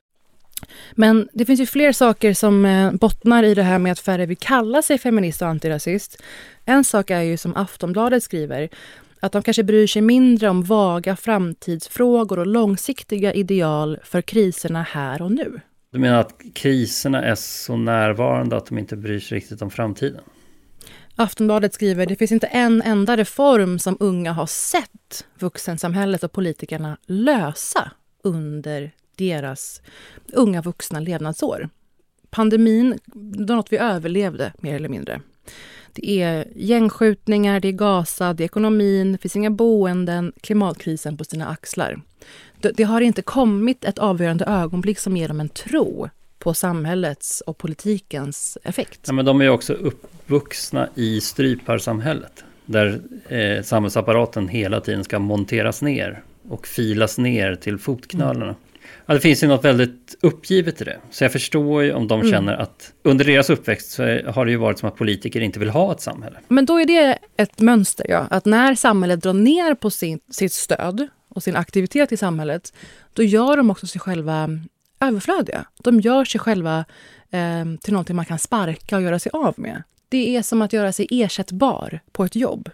[0.92, 4.27] Men det finns ju fler saker som eh, bottnar i det här med att färre
[4.27, 6.22] vill kalla sig feminist och antirasist.
[6.64, 8.68] En sak är ju som Aftonbladet skriver,
[9.24, 15.22] att de kanske bryr sig mindre om vaga framtidsfrågor och långsiktiga ideal för kriserna här
[15.22, 15.60] och nu.
[15.90, 20.20] Du menar att kriserna är så närvarande att de inte bryr sig riktigt om framtiden?
[21.16, 26.96] Aftonbladet skriver det finns inte en enda reform som unga har sett vuxensamhället och politikerna
[27.06, 27.90] lösa
[28.22, 29.82] under deras
[30.32, 31.68] unga vuxna levnadsår.
[32.30, 35.20] Pandemin, det var något vi överlevde mer eller mindre.
[35.94, 41.24] Det är gängskjutningar, det är Gaza, det är ekonomin, det finns inga boenden, klimatkrisen på
[41.24, 42.00] sina axlar.
[42.61, 47.40] Det, det har inte kommit ett avgörande ögonblick som ger dem en tro på samhällets
[47.40, 49.00] och politikens effekt.
[49.07, 55.83] Ja, men de är också uppvuxna i stryparsamhället där eh, samhällsapparaten hela tiden ska monteras
[55.83, 58.44] ner och filas ner till fotknölarna.
[58.44, 58.54] Mm.
[59.07, 60.99] Ja, det finns ju något väldigt uppgivet i det.
[61.11, 62.33] Så jag förstår ju om de mm.
[62.33, 65.71] känner att under deras uppväxt så har det ju varit som att politiker inte vill
[65.71, 66.38] ha ett samhälle.
[66.49, 68.27] Men då är det ett mönster, ja.
[68.31, 72.73] Att när samhället drar ner på sin, sitt stöd och sin aktivitet i samhället,
[73.12, 74.49] då gör de också sig själva
[75.01, 75.64] överflödiga.
[75.83, 76.85] De gör sig själva
[77.31, 79.83] eh, till någonting man kan sparka och göra sig av med.
[80.09, 82.71] Det är som att göra sig ersättbar på ett jobb.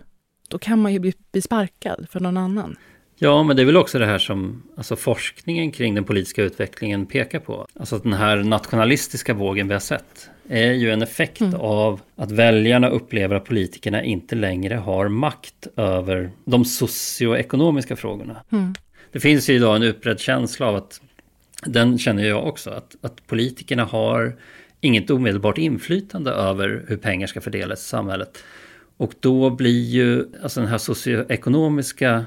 [0.48, 2.76] Då kan man ju bli, bli sparkad för någon annan.
[3.22, 7.06] Ja, men det är väl också det här som alltså forskningen kring den politiska utvecklingen
[7.06, 7.66] pekar på.
[7.74, 11.60] Alltså att den här nationalistiska vågen vi har sett är ju en effekt mm.
[11.60, 18.42] av att väljarna upplever att politikerna inte längre har makt över de socioekonomiska frågorna.
[18.52, 18.74] Mm.
[19.12, 21.00] Det finns ju idag en utbredd känsla av att,
[21.64, 24.36] den känner jag också, att, att politikerna har
[24.80, 28.44] inget omedelbart inflytande över hur pengar ska fördelas i samhället.
[28.96, 32.24] Och då blir ju alltså den här socioekonomiska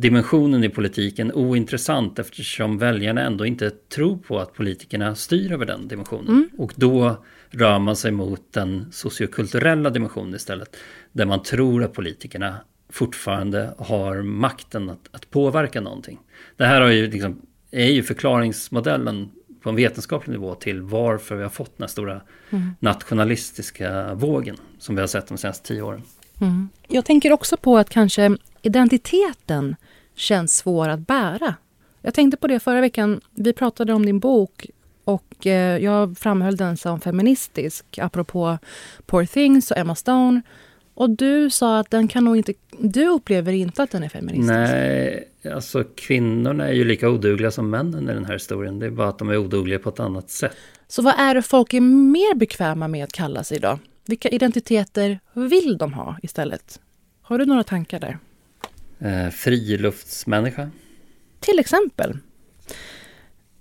[0.00, 5.88] dimensionen i politiken ointressant eftersom väljarna ändå inte tror på att politikerna styr över den
[5.88, 6.28] dimensionen.
[6.28, 6.48] Mm.
[6.58, 10.76] Och då rör man sig mot den sociokulturella dimensionen istället.
[11.12, 12.56] Där man tror att politikerna
[12.88, 16.18] fortfarande har makten att, att påverka någonting.
[16.56, 19.30] Det här har ju liksom, är ju förklaringsmodellen
[19.62, 22.70] på en vetenskaplig nivå till varför vi har fått den här stora mm.
[22.80, 26.02] nationalistiska vågen som vi har sett de senaste tio åren.
[26.40, 26.68] Mm.
[26.88, 29.76] Jag tänker också på att kanske identiteten
[30.14, 31.54] känns svår att bära.
[32.02, 33.20] Jag tänkte på det förra veckan.
[33.34, 34.66] Vi pratade om din bok
[35.04, 38.58] och eh, jag framhöll den som feministisk apropå
[39.06, 40.42] Poor Things och Emma Stone.
[40.94, 42.52] Och du sa att den kan nog inte...
[42.78, 44.52] Du upplever inte att den är feministisk.
[44.52, 48.78] Nej, alltså kvinnorna är ju lika odugliga som männen i den här historien.
[48.78, 50.56] Det är bara att de är odugliga på ett annat sätt.
[50.88, 53.78] Så vad är det folk är mer bekväma med att kalla sig då?
[54.08, 56.80] Vilka identiteter vill de ha istället?
[57.22, 58.18] Har du några tankar där?
[58.98, 60.70] Eh, friluftsmänniska.
[61.40, 62.18] Till exempel.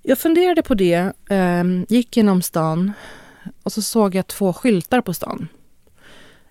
[0.04, 2.92] Jag funderade på det, eh, gick genom stan
[3.64, 5.48] och så såg jag två skyltar på stan.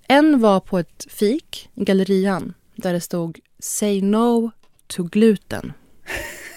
[0.09, 4.51] En var på ett fik, gallerian, där det stod Say no
[4.87, 5.73] to gluten.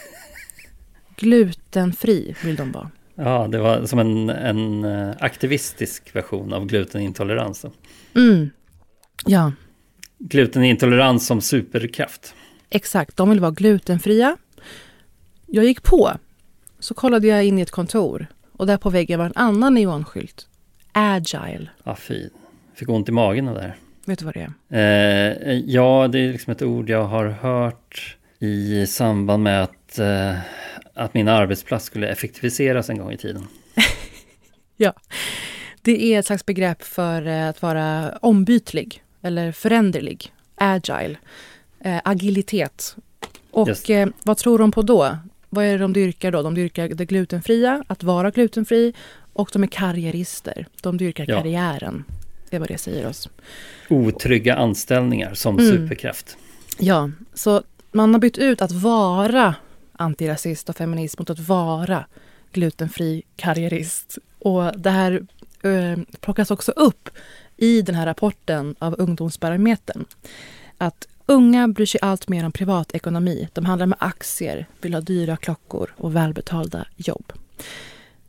[1.15, 2.91] Glutenfri vill de vara.
[3.19, 7.65] Ja, det var som en, en eh, aktivistisk version av glutenintolerans.
[8.15, 8.49] Mm.
[9.25, 9.51] Ja.
[10.19, 12.33] Glutenintolerans som superkraft.
[12.69, 14.37] Exakt, de vill vara glutenfria.
[15.45, 16.11] Jag gick på,
[16.79, 20.47] så kollade jag in i ett kontor och där på väggen var en annan neonskylt.
[20.91, 21.69] Agile.
[21.83, 22.29] Ja, fy.
[22.75, 23.75] Fick ont i magen av det här.
[24.05, 25.51] Vet du vad det är?
[25.51, 30.35] Eh, ja, det är liksom ett ord jag har hört i samband med att, eh,
[30.99, 33.47] att min arbetsplats skulle effektiviseras en gång i tiden.
[34.77, 34.93] ja,
[35.81, 40.33] det är ett slags begrepp för eh, att vara ombytlig eller föränderlig.
[40.55, 41.17] Agile.
[41.79, 42.95] Eh, agilitet.
[43.51, 45.17] Och eh, vad tror de på då?
[45.49, 46.41] Vad är det de dyrkar då?
[46.41, 48.93] De dyrkar det glutenfria, att vara glutenfri
[49.33, 50.67] och de är karriärister.
[50.81, 51.37] De dyrkar ja.
[51.37, 52.03] karriären.
[52.49, 53.29] Det är vad det säger oss.
[53.89, 55.71] Otrygga anställningar som mm.
[55.71, 56.37] superkraft.
[56.79, 59.55] Ja, så man har bytt ut att vara
[59.99, 62.05] antirasist och feminist mot att vara
[62.51, 64.17] glutenfri karriärist.
[64.39, 65.21] Och det här
[65.63, 67.09] eh, plockas också upp
[67.57, 70.05] i den här rapporten av Ungdomsbarometern.
[70.77, 73.47] Att unga bryr sig allt mer om privatekonomi.
[73.53, 77.33] De handlar med aktier, vill ha dyra klockor och välbetalda jobb.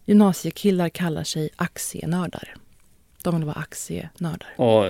[0.04, 2.54] Gymnasiekillar kallar sig aktienördar.
[3.22, 4.48] De vill vara aktienördar.
[4.56, 4.87] Och,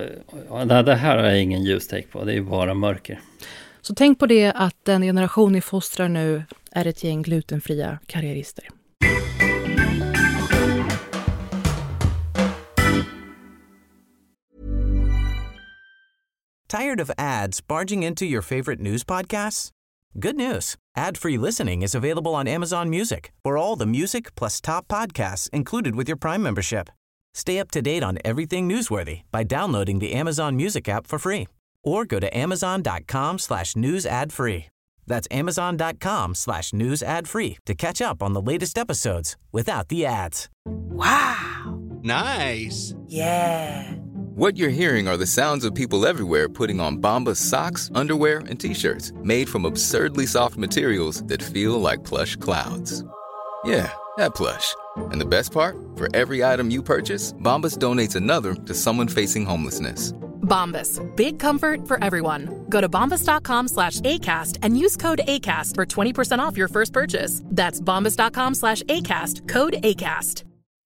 [0.48, 3.20] och det här har jag ingen ljustake på, det är bara mörker.
[3.82, 8.64] Så tänk på det att den generation ni fostrar nu är ett gäng glutenfria karriärister.
[16.68, 19.70] Tired of ads barging into your favorite news podcasts?
[20.14, 20.76] Good news.
[20.96, 23.32] Ad-free listening is available on Amazon Music.
[23.42, 26.88] For all the music plus top podcasts included with your Prime membership.
[27.34, 31.46] Stay up to date on everything newsworthy by downloading the Amazon Music app for free
[31.84, 34.66] or go to amazon.com slash news ad free.
[35.06, 40.06] That's amazon.com slash news ad free to catch up on the latest episodes without the
[40.06, 40.48] ads.
[40.66, 41.80] Wow.
[42.02, 42.94] Nice.
[43.06, 43.92] Yeah.
[44.34, 48.58] What you're hearing are the sounds of people everywhere putting on Bombas socks, underwear, and
[48.58, 53.04] t-shirts made from absurdly soft materials that feel like plush clouds.
[53.64, 54.74] Yeah, that plush.
[54.96, 59.44] And the best part, for every item you purchase, Bombas donates another to someone facing
[59.44, 60.14] homelessness.
[60.50, 62.66] Bombas, big comfort for everyone.
[62.68, 67.42] Go to bombas.com slash ACAST and use code ACAST for 20% off your first purchase.
[67.46, 70.42] That's bombas.com slash ACAST, code ACAST.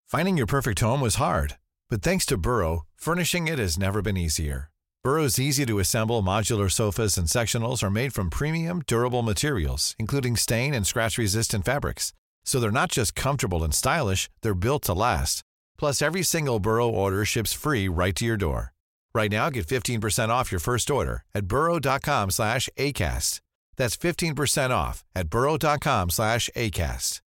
[0.07, 1.57] Finding your perfect home was hard,
[1.89, 4.71] but thanks to Burrow, furnishing it has never been easier.
[5.03, 10.37] Burrow's easy to assemble modular sofas and sectionals are made from premium, durable materials, including
[10.37, 12.13] stain and scratch resistant fabrics.
[12.45, 15.43] So they're not just comfortable and stylish, they're built to last.
[15.79, 18.74] Plus, every single Burrow order ships free right to your door.
[19.19, 23.41] Right now, get 15% off your first order at burrow.com slash ACAST.
[23.77, 27.21] That's 15% off at burrow.com slash ACAST.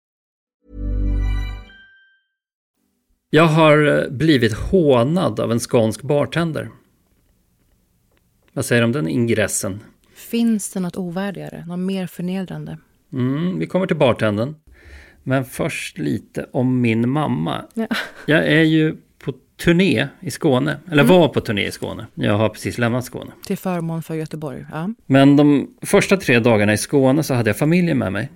[3.30, 6.69] Jag har eh, blivit hånad av en skånsk bartender.
[8.54, 9.80] Vad säger du om den ingressen?
[10.15, 12.78] Finns det något ovärdigare, något mer förnedrande?
[13.13, 14.56] Mm, vi kommer till bartendern.
[15.23, 17.65] Men först lite om min mamma.
[17.73, 17.88] Ja.
[18.26, 18.97] Jag är ju
[19.58, 22.08] turné i Skåne, eller var på turné i Skåne.
[22.13, 23.32] Jag har precis lämnat Skåne.
[23.46, 24.65] Till förmån för Göteborg.
[24.72, 24.89] Ja.
[25.06, 28.30] Men de första tre dagarna i Skåne så hade jag familjen med mig.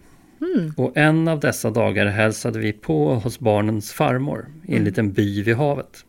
[0.78, 5.44] Och en av dessa dagar hälsade vi på hos barnens farmor i en liten by
[5.44, 6.06] vid havet.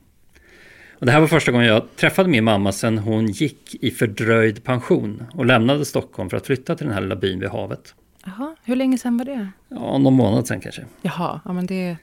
[0.99, 4.65] Och det här var första gången jag träffade min mamma sedan hon gick i fördröjd
[4.65, 7.95] pension och lämnade Stockholm för att flytta till den här lilla byn vid havet.
[8.25, 9.49] Jaha, hur länge sedan var det?
[9.69, 10.85] Ja, någon månad sedan kanske.
[11.03, 11.97] Jaha, ja, men det,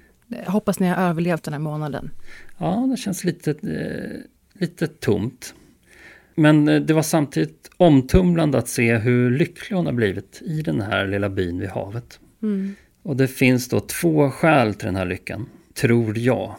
[0.48, 2.12] hoppas ni har överlevt den här månaden.
[2.58, 5.54] Ja, det känns lite, eh, lite tomt.
[6.36, 10.82] Men eh, det var samtidigt omtumlande att se hur lycklig hon har blivit i den
[10.82, 12.20] här lilla byn vid havet.
[13.04, 16.56] Och det finns då två skäl till den här lyckan, tror jag.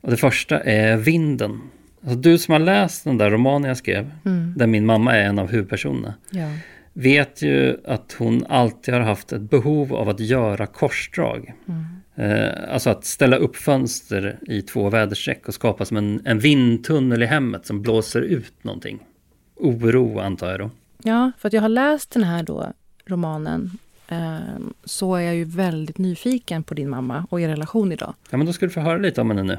[0.00, 1.60] Och det första är vinden.
[2.02, 4.10] Alltså du som har läst den där romanen jag skrev,
[4.56, 6.48] där min mamma är en av huvudpersonerna, Ja.
[6.92, 11.52] Vet ju att hon alltid har haft ett behov av att göra korsdrag.
[12.14, 17.22] Eh, alltså att ställa upp fönster i två väderstreck och skapa som en, en vindtunnel
[17.22, 18.98] i hemmet som blåser ut någonting.
[19.56, 20.70] Oro antar jag då.
[21.02, 22.72] ja, för att jag har läst den här då,
[23.06, 23.70] romanen
[24.08, 24.38] eh,
[24.84, 28.14] så är jag ju väldigt nyfiken på din mamma och er relation idag.
[28.30, 29.58] Ja men då ska du få höra lite om henne nu.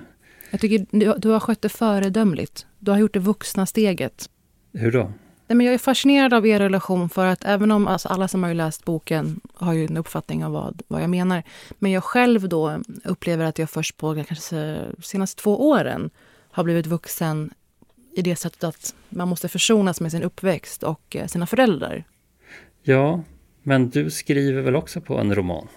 [0.52, 2.66] Jag tycker du, du har skött det föredömligt.
[2.80, 4.30] Du har gjort det vuxna steget.
[4.74, 5.12] Hur då?
[5.54, 8.44] Nej, men jag är fascinerad av er relation för att även om alltså alla som
[8.44, 11.44] har läst boken har ju en uppfattning av vad, vad jag menar.
[11.80, 16.10] Men jag själv då upplever att jag först på kanske senaste två åren
[16.52, 17.54] har blivit vuxen
[18.16, 22.04] i det sättet att man måste försonas med sin uppväxt och eh, sina föräldrar.
[22.84, 23.24] Ja,
[23.64, 25.68] men du skriver väl också på en roman?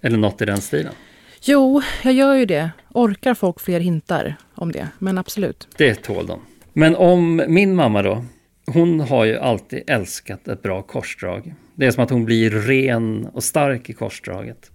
[0.00, 0.94] Eller något i den stilen?
[1.42, 2.70] Jo, jag gör ju det.
[2.92, 4.88] Orkar folk fler hintar om det?
[4.98, 5.68] Men absolut.
[5.76, 6.40] Det tål de.
[6.72, 8.24] Men om min mamma då?
[8.66, 11.54] Hon har ju alltid älskat ett bra korsdrag.
[11.74, 14.70] Det är som att hon blir ren och stark i korsdraget.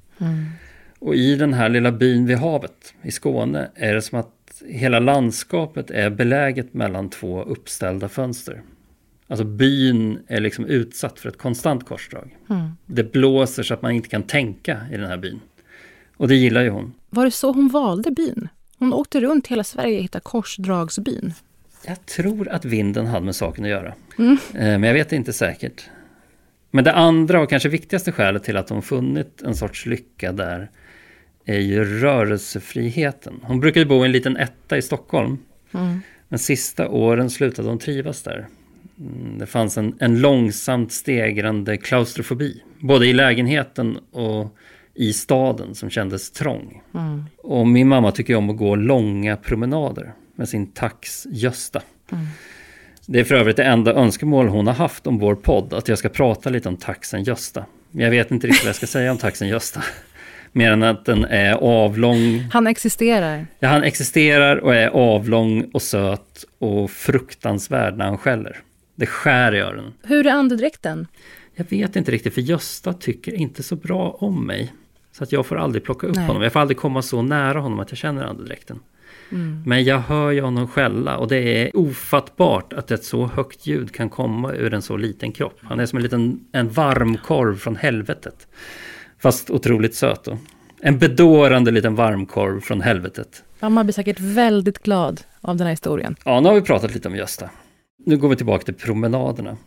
[1.00, 5.00] Och i den här lilla byn vid havet i Skåne är det som att hela
[5.00, 8.62] landskapet är beläget mellan två uppställda fönster.
[9.28, 12.38] Alltså byn är liksom utsatt för ett konstant korsdrag.
[12.86, 15.40] Det blåser så att man inte kan tänka i den här byn.
[16.18, 16.94] Och det gillar ju hon.
[17.10, 18.48] Var det så hon valde byn?
[18.78, 21.34] Hon åkte runt hela Sverige och hittade korsdragsbyn.
[21.86, 23.94] Jag tror att vinden hade med saken att göra.
[24.18, 25.90] Eh, Men jag vet inte säkert.
[26.72, 30.70] Men det andra och kanske viktigaste skälet till att hon funnit en sorts lycka där
[31.46, 33.40] är ju rörelsefriheten.
[33.44, 35.38] Hon brukade bo i en liten etta i Stockholm.
[36.28, 38.48] Men sista åren slutade hon trivas där.
[39.00, 42.64] Mm, Det fanns en, en långsamt stegrande klaustrofobi.
[42.80, 44.56] Både i lägenheten och
[44.94, 46.82] i staden som kändes trång.
[47.38, 51.82] Och min mamma tycker om att gå långa promenader med sin tax Gösta.
[53.06, 55.98] Det är för övrigt det enda önskemål hon har haft om vår podd, att jag
[55.98, 57.66] ska prata lite om taxen Gösta.
[57.92, 59.84] Men jag vet inte riktigt vad jag ska säga om taxen Gösta.
[60.52, 63.46] Mer än att den är avlång, Han existerar.
[63.60, 68.58] ja, han existerar och är avlång och söt och fruktansvärd när han skäller.
[68.96, 69.94] Det skär i öronen.
[70.04, 71.08] Hur är andedräkten?
[71.56, 74.74] Jag vet inte riktigt, för Gösta tycker inte så bra om mig.
[75.12, 76.26] Så att jag får aldrig plocka upp Nej.
[76.28, 76.42] honom.
[76.44, 78.80] Jag får aldrig komma så nära honom att jag känner andedräkten.
[79.66, 83.92] Men jag hör ju honom skälla och det är ofattbart att ett så högt ljud
[83.94, 85.60] kan komma ur en så liten kropp.
[85.62, 88.48] Han är som en liten en varmkorv från helvetet.
[89.22, 90.38] Fast otroligt söt då.
[90.82, 93.44] En bedårande liten varmkorv från helvetet.
[93.60, 96.16] Mamma blir säkert väldigt glad av den här historien.
[96.26, 97.50] Ja, nu har vi pratat lite om Gösta.
[98.06, 99.58] Nu går vi tillbaka till promenaderna.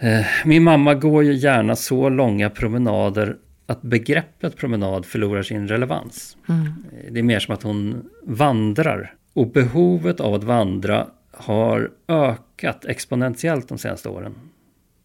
[0.00, 3.36] Eh, Min mamma går ju gärna så långa promenader
[3.68, 6.36] att begreppet promenad förlorar sin relevans.
[6.48, 9.14] Eh, Det är mer som att hon vandrar.
[9.32, 14.34] Och behovet av att vandra har ökat exponentiellt de senaste åren.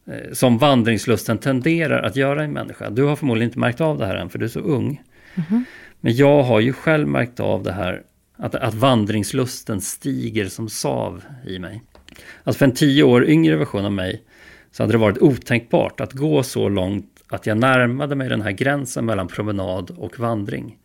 [0.07, 2.89] Eh, Som vandringslusten tenderar att göra i en människa.
[2.89, 5.01] Du har förmodligen inte märkt av det här än för du är så ung.
[6.01, 8.01] Men jag har ju själv märkt av det här
[8.37, 11.83] att, att vandringslusten stiger som sav i mig.
[12.43, 14.23] Alltså för en tio år yngre version av mig
[14.73, 18.51] så hade det varit otänkbart att gå så långt att jag närmade mig den här
[18.51, 20.77] gränsen mellan promenad och vandring.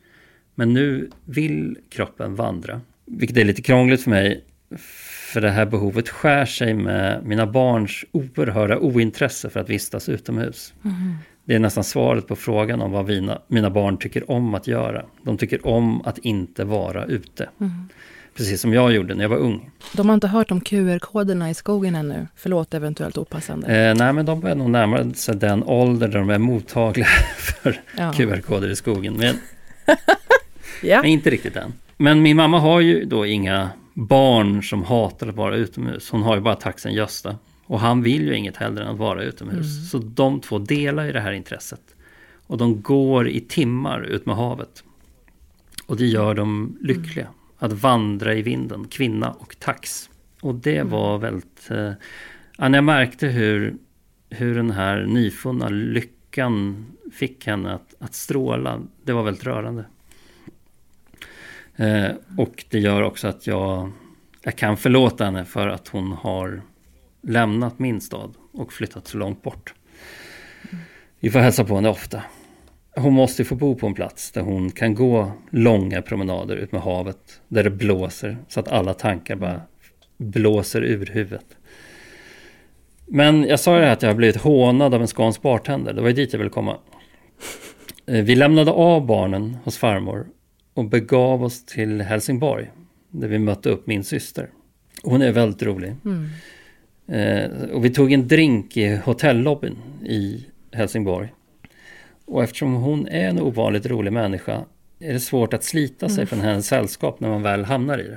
[0.54, 2.80] Men nu vill kroppen vandra.
[3.06, 4.44] Vilket är lite krångligt för mig.
[5.32, 10.74] För det här behovet skär sig med mina barns oerhörda ointresse för att vistas utomhus.
[11.44, 15.04] Det är nästan svaret på frågan om vad mina, mina barn tycker om att göra.
[15.22, 17.48] De tycker om att inte vara ute.
[18.38, 19.70] Precis som jag gjorde när jag var ung.
[19.92, 22.26] De har inte hört om QR-koderna i skogen ännu.
[22.36, 23.66] Förlåt eventuellt opassande.
[23.88, 27.06] Eh, nej, men de börjar nog närma sig den ålder där de är mottagliga
[27.38, 28.12] för Ja.
[28.12, 29.14] QR-koder i skogen.
[29.14, 29.34] Men
[30.82, 31.02] Ja.
[31.02, 31.72] Nej, inte riktigt än.
[31.96, 36.10] Men min mamma har ju då inga barn som hatar att vara utomhus.
[36.10, 37.36] Hon har ju bara taxen Gösta.
[37.66, 39.90] Och han vill ju inget hellre än att vara utomhus.
[39.90, 41.80] Så de två delar ju det här intresset.
[42.46, 44.82] Och de går i timmar ut med havet.
[45.86, 47.26] Och det gör dem lyckliga.
[47.58, 50.10] Att vandra i vinden, kvinna och tax.
[50.40, 51.70] Och det var väldigt...
[51.70, 51.92] Eh,
[52.58, 53.74] jag märkte hur,
[54.30, 58.80] hur den här nyfunna lyckan fick henne att, att stråla.
[59.04, 59.84] Det var väldigt rörande.
[61.76, 63.92] Eh, och det gör också att jag,
[64.42, 66.62] jag kan förlåta henne för att hon har
[67.22, 69.74] lämnat min stad och flyttat så långt bort.
[71.20, 72.22] Vi får hälsa på henne ofta.
[72.98, 76.80] Hon måste få bo på en plats där hon kan gå långa promenader ut med
[76.80, 77.40] havet.
[77.48, 79.60] Där det blåser så att alla tankar bara
[80.18, 81.46] blåser ur huvudet.
[83.06, 85.92] Men jag sa ju att jag har blivit hånad av en skånsk bartender.
[85.92, 86.76] Det var ju dit jag ville komma.
[88.06, 90.26] Eh, Vi lämnade av barnen hos farmor
[90.74, 92.70] och begav oss till Helsingborg.
[93.10, 94.48] Där vi mötte upp min syster.
[95.02, 95.94] Hon är väldigt rolig.
[97.08, 99.76] Eh, och vi tog en drink i hotellobbyn
[100.06, 101.28] i Helsingborg.
[102.28, 104.64] Och eftersom hon är en ovanligt rolig människa
[105.00, 108.16] är det svårt att slita sig från hennes sällskap när man väl hamnar i det.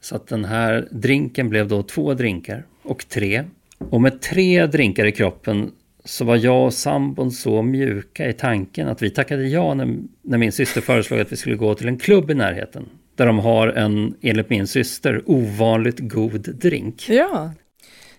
[0.00, 3.44] Så att den här drinken blev då två drinkar och tre.
[3.78, 5.70] Och med tre drinkar i kroppen
[6.04, 10.38] så var jag och sambon så mjuka i tanken att vi tackade ja när, när
[10.38, 12.88] min syster föreslog att vi skulle gå till en klubb i närheten.
[13.16, 17.08] Där de har en, enligt min syster, ovanligt god drink.
[17.08, 17.52] Ja.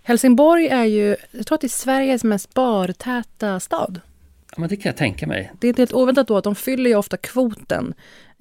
[0.04, 4.02] Helsingborg är ju, jag tror att det är Sveriges mest bartäta stad.
[4.56, 5.52] Ja, men det kan jag tänka mig.
[5.60, 7.94] Det är helt oväntat då att de fyller ju ofta kvoten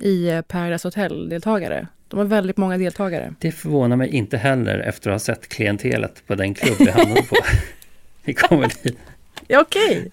[0.02, 1.86] i eh, Paradise Hotel-deltagare.
[2.08, 3.34] De har väldigt många deltagare.
[3.40, 7.22] Det förvånar mig inte heller efter att ha sett klientelet på den klubb vi hamnade
[7.22, 7.36] på.
[8.24, 8.98] Vi kommer dit.
[9.48, 10.10] Ja, okej.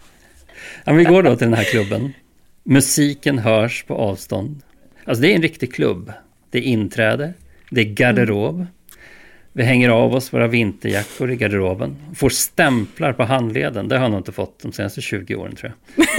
[0.84, 2.14] Ja, vi går då till den här klubben.
[2.64, 4.62] Musiken hörs på avstånd.
[5.06, 6.14] Alltså det är en riktig klubb.
[6.50, 7.34] Det är inträde,
[7.70, 8.66] det är garderob.
[9.54, 11.96] Vi hänger av oss våra vinterjackor i garderoben.
[12.16, 13.88] Får stämplar på handleden.
[13.88, 16.06] Det har jag nog inte fått de senaste 20 åren tror jag.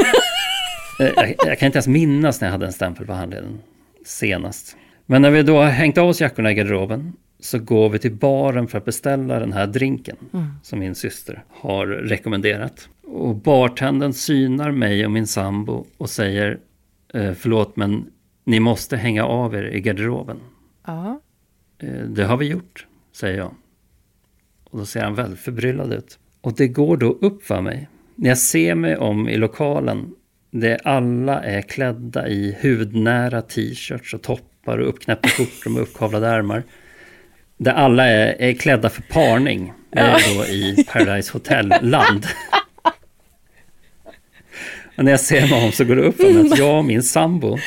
[1.01, 1.35] Eh, jag.
[1.47, 3.59] Jag kan inte ens minnas när jag hade en stämpel på handleden
[4.07, 4.77] senast.
[5.07, 8.13] Men när vi då har hängt av oss jackorna i garderoben så går vi till
[8.15, 10.17] baren för att beställa den här drinken
[10.63, 12.89] som min syster har rekommenderat.
[13.03, 16.59] Och bartendern synar mig och min sambo och säger
[17.15, 18.05] eh, förlåt men
[18.45, 20.37] ni måste hänga av er i garderoben.
[20.87, 21.21] Ja.
[21.83, 22.87] Eh, Det har vi gjort,
[23.21, 23.55] säger jag.
[24.65, 26.19] Och då ser han väldigt förbryllad ut.
[26.41, 27.89] Och det går då upp för mig.
[28.15, 30.15] När jag ser mig om i lokalen,
[30.51, 36.63] där alla är klädda i hudnära t-shirts och toppar och uppknäppta skjortor med uppkavlade ärmar.
[37.57, 39.73] Där alla är, är klädda för parning.
[39.91, 42.27] Jag är då i Paradise Hotel-land.
[44.97, 46.85] Och när jag ser mig om så går det upp för mig att jag och
[46.85, 47.59] min sambo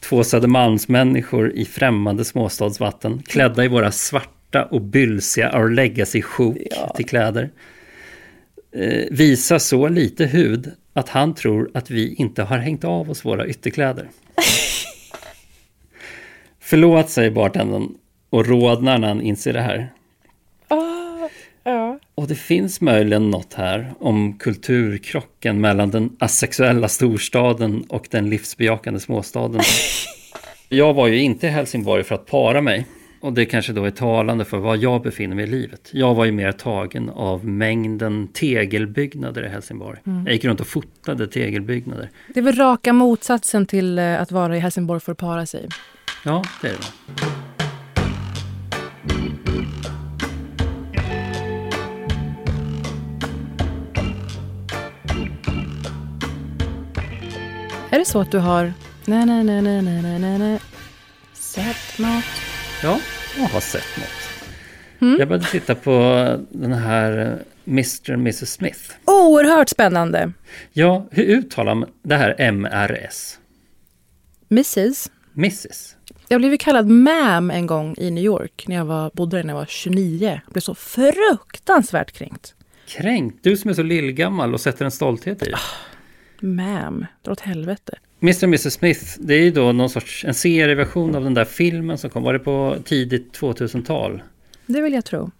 [0.00, 6.56] Två Södermalmsmänniskor i främmande småstadsvatten, klädda i våra svarta och bylsiga Our Legacy-sjok
[6.96, 7.50] till kläder.
[8.74, 13.24] Eh, visar så lite hud att han tror att vi inte har hängt av oss
[13.24, 14.08] våra ytterkläder.
[16.60, 17.94] Förlåt, säger bartendern
[18.30, 19.90] och rodnar när han inser det här.
[22.14, 29.00] Och det finns möjligen något här om kulturkrocken mellan den asexuella storstaden och den livsbejakande
[29.00, 29.60] småstaden.
[30.68, 32.86] Jag var ju inte i Helsingborg för att para mig.
[33.22, 35.90] Och det kanske då är talande för var jag befinner mig i livet.
[35.92, 39.98] Jag var ju mer tagen av mängden tegelbyggnader i Helsingborg.
[40.04, 42.10] Jag gick runt och fotade tegelbyggnader.
[42.34, 45.68] Det är väl raka motsatsen till eh, att vara i Helsingborg för att para sig.
[46.24, 46.86] Ja, det är det.
[57.90, 58.72] Är det så att du har...
[59.04, 60.60] Nej, nej, nej, nej, nej, nej, nej, nej.
[61.32, 62.51] Sett något?
[62.82, 63.00] Ja,
[63.36, 65.18] jag har sett något.
[65.18, 65.92] Jag började titta på
[66.50, 68.12] den här Mr.
[68.12, 68.52] och Mrs.
[68.52, 68.80] Smith.
[69.04, 70.32] Oerhört spännande.
[70.72, 73.38] Ja, hur uttalar man det här MRS?
[74.50, 75.10] Mrs.
[75.36, 75.96] Mrs.
[76.28, 79.44] Jag blev ju kallad ma'am en gång i New York när jag var, bodde där
[79.44, 80.40] när jag var 29.
[80.44, 82.54] Jag blev så fruktansvärt kränkt.
[82.86, 83.38] Kränkt.
[83.42, 85.56] Du som är så lillgammal och sätter en stolthet i det.
[86.46, 87.98] Ma'am, dra åt helvete.
[88.22, 88.44] Mr.
[88.44, 88.72] och Mrs.
[88.72, 92.22] Smith, det är ju då någon sorts en serieversion av den där filmen som kom,
[92.22, 94.22] var det på tidigt 2000-tal?
[94.66, 95.30] Det vill jag tro.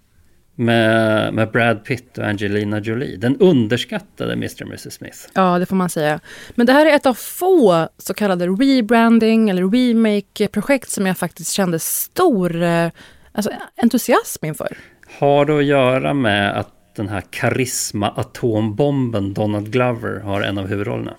[0.55, 3.17] Med, med Brad Pitt och Angelina Jolie.
[3.17, 4.63] Den underskattade Mr.
[4.63, 4.95] och Mrs.
[4.95, 5.19] Smith.
[5.35, 6.21] Ja, det får man säga.
[6.55, 11.53] Men det här är ett av få så kallade rebranding eller remake-projekt som jag faktiskt
[11.53, 12.89] kände stor eh,
[13.33, 13.51] alltså,
[13.83, 14.77] entusiasm inför.
[15.19, 21.15] Har det att göra med att den här karisma-atombomben Donald Glover har en av huvudrollerna?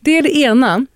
[0.00, 0.86] Det är det ena.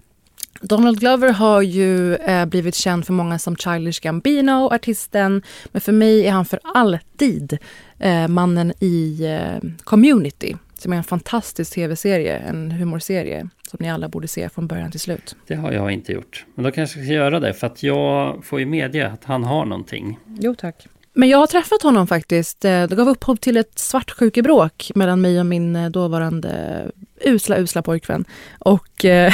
[0.61, 5.43] Donald Glover har ju eh, blivit känd för många som Childish Gambino, artisten.
[5.73, 7.59] Men för mig är han för alltid
[7.99, 10.57] eh, mannen i eh, Community.
[10.79, 13.49] Som är en fantastisk tv-serie, en humorserie.
[13.69, 15.37] Som ni alla borde se från början till slut.
[15.47, 16.47] Det har jag inte gjort.
[16.55, 19.45] Men då kanske jag ska göra det för att jag får ju medge att han
[19.45, 20.19] har någonting.
[20.41, 20.87] Jo tack.
[21.19, 22.65] Men jag har träffat honom faktiskt.
[22.65, 26.83] Eh, det gav upphov till ett svartsjukebråk mellan mig och min eh, dåvarande
[27.25, 28.25] usla, usla pojkvän.
[28.59, 29.33] Och eh,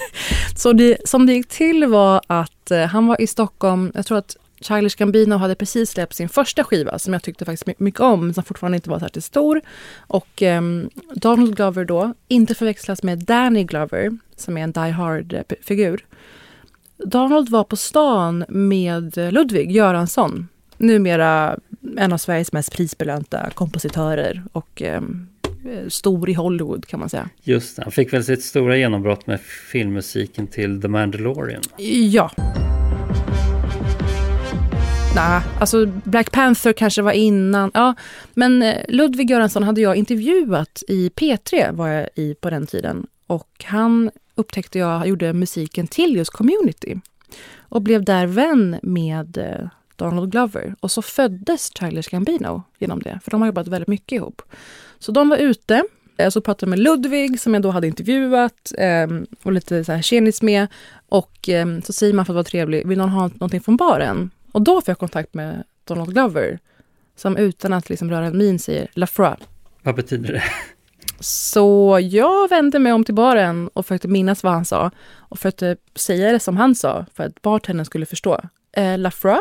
[0.56, 4.36] så det, som det gick till var att han var i Stockholm, jag tror att
[4.60, 8.34] Childish Gambino hade precis släppt sin första skiva som jag tyckte faktiskt mycket om, men
[8.34, 9.60] som fortfarande inte var särskilt stor.
[9.98, 16.04] Och um, Donald Glover då, inte förväxlas med Danny Glover, som är en Die Hard-figur.
[16.96, 20.48] Donald var på stan med Ludvig Göransson,
[20.80, 21.58] numera
[21.96, 25.28] en av Sveriges mest prisbelönta kompositörer och um,
[25.88, 27.28] stor i Hollywood kan man säga.
[27.42, 31.62] Just det, han fick väl sitt stora genombrott med filmmusiken till The Mandalorian.
[32.10, 32.30] Ja.
[35.14, 37.70] Nej, alltså Black Panther kanske var innan.
[37.74, 37.94] Ja,
[38.34, 43.06] men eh, Ludvig Göransson hade jag intervjuat i P3 var jag i på den tiden.
[43.26, 47.00] Och han upptäckte jag gjorde musiken till just Community.
[47.58, 49.38] Och blev där vän med
[50.00, 50.74] eh, Donald Glover.
[50.80, 53.20] Och så föddes Childish Gambino genom det.
[53.24, 54.42] För de har jobbat väldigt mycket ihop.
[54.98, 55.84] Så de var ute.
[56.16, 59.06] Jag så pratade med Ludvig som jag då hade intervjuat eh,
[59.42, 60.66] och lite så här tjenis med.
[61.08, 64.30] Och eh, så säger man för att vara trevlig, vill någon ha någonting från baren?
[64.52, 66.58] Och då får jag kontakt med Donald Glover
[67.16, 69.36] som utan att liksom röra en min säger Lafroy.
[69.82, 70.42] Vad betyder det?
[71.20, 75.76] Så jag vände mig om till baren och försökte minnas vad han sa och försökte
[75.94, 78.40] säga det som han sa för att bartendern skulle förstå.
[78.72, 79.38] Eh, Lafroy.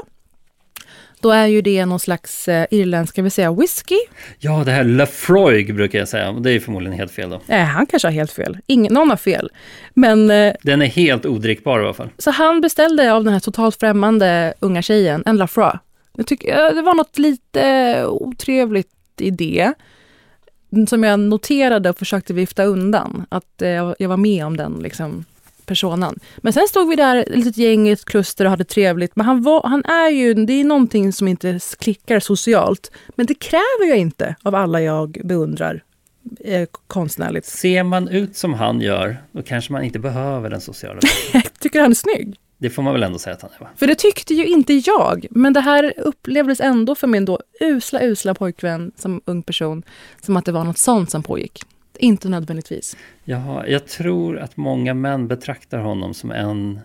[1.21, 3.97] Då är ju det någon slags eh, irländsk, ska vi säga whisky?
[4.39, 6.31] Ja, det här Lafroig brukar jag säga.
[6.31, 7.41] Det är förmodligen helt fel då.
[7.45, 8.57] Nej, han kanske har helt fel.
[8.67, 9.49] Ingen, någon har fel.
[9.93, 10.31] Men...
[10.31, 12.09] Eh, den är helt odrickbar i alla fall.
[12.17, 15.73] Så han beställde av den här totalt främmande unga tjejen en Lafroy.
[16.17, 19.73] Jag tycker, det var något lite otrevligt i det
[20.87, 23.25] som jag noterade och försökte vifta undan.
[23.29, 25.25] Att eh, jag var med om den liksom,
[25.69, 26.19] personen.
[26.37, 29.15] Men sen stod vi där, ett litet gäng i ett kluster och hade trevligt.
[29.15, 32.91] Men han, var, han är ju, det är någonting som inte klickar socialt.
[33.15, 35.83] Men det kräver jag inte av alla jag beundrar
[36.39, 37.45] eh, konstnärligt.
[37.45, 40.99] Ser man ut som han gör, då kanske man inte behöver den sociala
[41.33, 42.35] Jag tycker han är snygg.
[42.57, 43.69] Det får man väl ändå säga att han är va?
[43.75, 45.25] För det tyckte ju inte jag.
[45.31, 49.83] Men det här upplevdes ändå för min då usla, usla pojkvän som ung person
[50.21, 51.63] som att det var något sånt som pågick.
[51.99, 52.97] Inte nödvändigtvis.
[53.23, 56.79] Jaha, jag tror att många män betraktar honom som en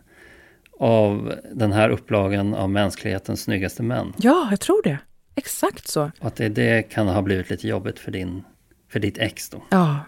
[0.79, 4.13] av den här upplagan av mänsklighetens snyggaste män.
[4.17, 4.99] Ja, jag tror det.
[5.35, 6.11] Exakt så.
[6.21, 8.45] Och att det, det kan ha blivit lite jobbigt för, din,
[8.93, 9.63] för ditt ex då.
[9.71, 10.01] Ja,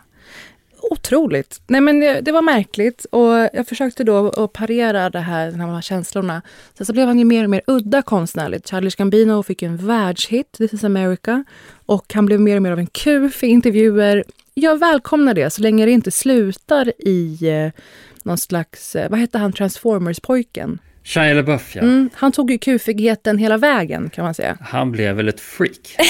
[0.91, 1.61] otroligt.
[1.67, 5.81] Nej men det, var märkligt och jag försökte då att parera det här, de här
[5.81, 6.43] känslorna.
[6.75, 8.69] Sen så blev han ju mer och mer udda konstnärligt.
[8.69, 11.45] Charlie Gambino fick en världshit, This is America.
[11.87, 14.25] Och han blev mer och mer av en kuf i intervjuer.
[14.61, 17.83] Jag välkomnar det så länge det inte slutar i eh,
[18.23, 20.79] någon slags, eh, vad hette han, Transformers-pojken?
[21.05, 21.83] Shia LaBeouf ja.
[21.83, 24.59] Mm, han tog ju kufigheten hela vägen kan man säga.
[24.61, 25.97] Han blev väl ett freak.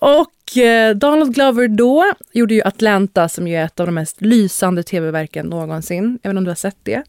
[0.00, 4.20] och Eh, Donald Glover då gjorde ju Atlanta som ju är ett av de mest
[4.20, 6.18] lysande tv-verken någonsin.
[6.22, 7.02] Jag vet inte om du har sett det?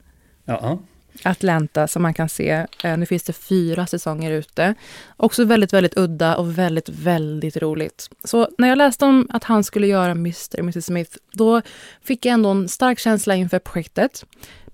[0.46, 0.80] Ja.
[1.24, 2.66] Atlanta som man kan se.
[2.84, 4.76] Eh, nu finns det fyra säsonger ute.
[5.18, 8.10] Också väldigt, väldigt udda och väldigt, väldigt roligt.
[8.24, 11.62] Så när jag läste om att han skulle göra Mr och Mrs Smith, då
[12.02, 14.26] fick jag ändå en stark känsla inför projektet.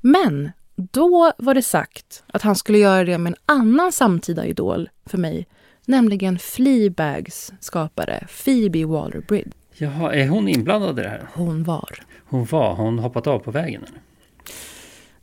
[0.02, 4.90] Men då var det sagt att han skulle göra det med en annan samtida idol
[5.06, 5.48] för mig
[5.86, 9.52] nämligen Fleabags skapare Phoebe Waller-Bridge.
[9.74, 11.28] Jaha, är hon inblandad i det här?
[11.34, 11.90] Hon var.
[12.26, 12.76] Hon var?
[12.76, 13.84] Hon hoppat av på vägen?
[13.88, 14.02] Eller?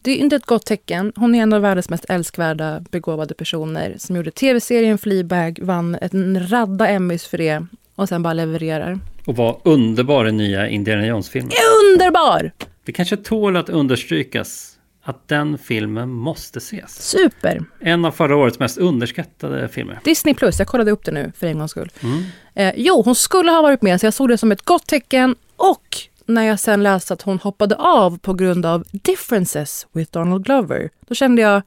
[0.05, 1.13] Det är inte ett gott tecken.
[1.17, 6.49] Hon är en av världens mest älskvärda, begåvade personer som gjorde tv-serien Fleabag, vann en
[6.49, 8.99] radda Emmys för det och sen bara levererar.
[9.27, 11.53] Och var underbar i nya Indiana Jones-filmen.
[11.93, 12.53] Underbar!
[12.85, 17.03] Det kanske tål att understrykas att den filmen måste ses.
[17.03, 17.65] Super!
[17.81, 20.01] En av förra årets mest underskattade filmer.
[20.05, 21.93] Disney plus, jag kollade upp det nu för en gångs skull.
[22.03, 22.25] Mm.
[22.55, 25.37] Eh, jo, hon skulle ha varit med så jag såg det som ett gott tecken
[25.57, 25.97] och
[26.35, 30.91] när jag sen läste att hon hoppade av på grund av differences with Donald Glover,
[31.07, 31.63] då kände jag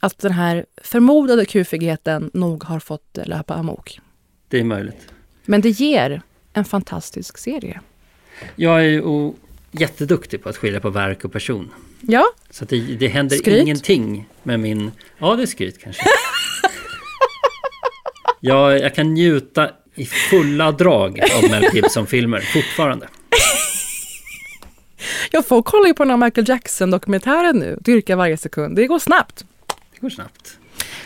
[0.00, 4.00] att den här förmodade kufigheten nog har fått löpa amok.
[4.48, 5.12] Det är möjligt.
[5.44, 6.22] Men det ger
[6.52, 7.80] en fantastisk serie.
[8.56, 9.32] Jag är ju
[9.72, 11.70] jätteduktig på att skilja på verk och person.
[12.00, 12.24] Ja.
[12.50, 13.62] Så det, det händer skryt.
[13.62, 14.90] ingenting med min...
[15.18, 16.02] Ja, det är skryt kanske.
[18.40, 23.08] jag, jag kan njuta i fulla drag av Mel Gibson-filmer fortfarande.
[25.30, 27.78] Jag får kolla ju på den här Michael Jackson-dokumentären nu.
[27.80, 28.76] Dyrka varje sekund.
[28.76, 29.44] Det går snabbt.
[29.94, 30.58] Det går snabbt.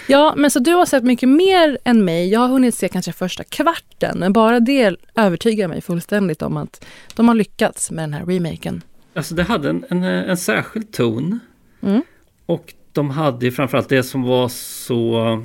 [0.06, 2.28] Ja, men så du har sett mycket mer än mig.
[2.28, 6.86] Jag har hunnit se kanske första kvarten, men bara det övertygar mig fullständigt om att
[7.14, 8.82] de har lyckats med den här remaken.
[9.14, 11.40] Alltså det hade en, en, en särskild ton.
[11.82, 12.02] Mm.
[12.46, 15.44] Och de hade ju framförallt det som var så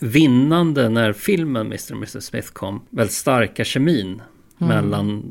[0.00, 1.92] vinnande när filmen Mr.
[1.92, 2.86] och Mrs Smith kom.
[2.90, 4.22] Väldigt starka kemin
[4.58, 5.24] mellan eh,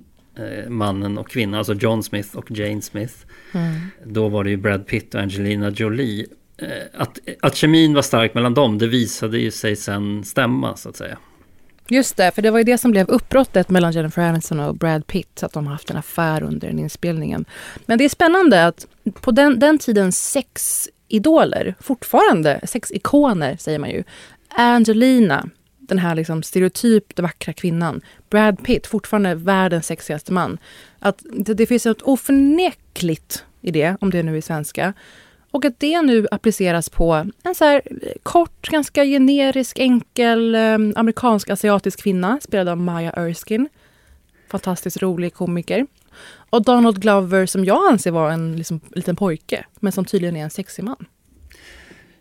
[0.67, 3.13] mannen och kvinnan, alltså John Smith och Jane Smith.
[4.05, 6.27] Då var det ju Brad Pitt och Angelina Jolie.
[6.57, 10.89] Eh, att, att kemin var stark mellan dem, det visade ju sig sen stämma så
[10.89, 11.17] att säga.
[11.89, 15.07] Just det, för det var ju det som blev uppbrottet mellan Jennifer Aniston och Brad
[15.07, 17.45] Pitt, att de har haft en affär under den inspelningen.
[17.85, 24.03] Men det är spännande att på den, den tidens sexidoler, fortfarande sexikoner säger man ju,
[24.49, 25.49] Angelina,
[25.87, 30.57] den här liksom stereotypt vackra kvinnan, Brad Pitt, fortfarande världens sexigaste man.
[30.99, 34.93] Att det, det finns något oförnekligt i det, om det nu är svenska.
[35.51, 40.77] Och att det nu appliceras på en så här eh, kort, ganska generisk, enkel eh,
[40.95, 43.69] amerikansk-asiatisk kvinna spelad av Maya Erskine.
[44.51, 45.87] Fantastiskt rolig komiker.
[46.49, 50.43] Och Donald Glover som jag anser vara en liksom, liten pojke, men som tydligen är
[50.43, 51.05] en sexig man.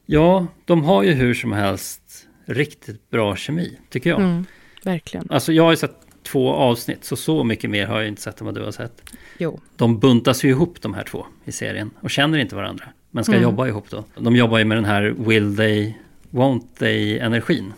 [0.06, 2.01] Ja, de har ju hur som helst
[2.47, 4.20] riktigt bra kemi, tycker jag.
[4.20, 4.45] Mm,
[4.84, 5.26] verkligen.
[5.30, 8.40] Alltså jag har ju sett två avsnitt, så så mycket mer har jag inte sett
[8.40, 9.11] än vad du har sett.
[9.38, 9.61] Jo.
[9.76, 12.84] De buntas ju ihop de här två i serien och känner inte varandra.
[13.11, 13.43] Men ska Mm.
[13.43, 14.05] jobba ihop då.
[14.18, 15.95] De jobbar ju med den här will they,
[16.30, 17.72] won't they energin.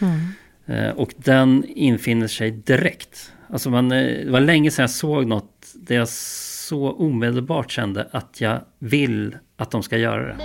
[0.00, 0.18] Mm.
[0.66, 3.32] Eh, och den infinner sig direkt.
[3.48, 8.08] Alltså man, eh, det var länge sedan jag såg något där jag så omedelbart kände
[8.12, 10.36] att jag vill att de ska göra det.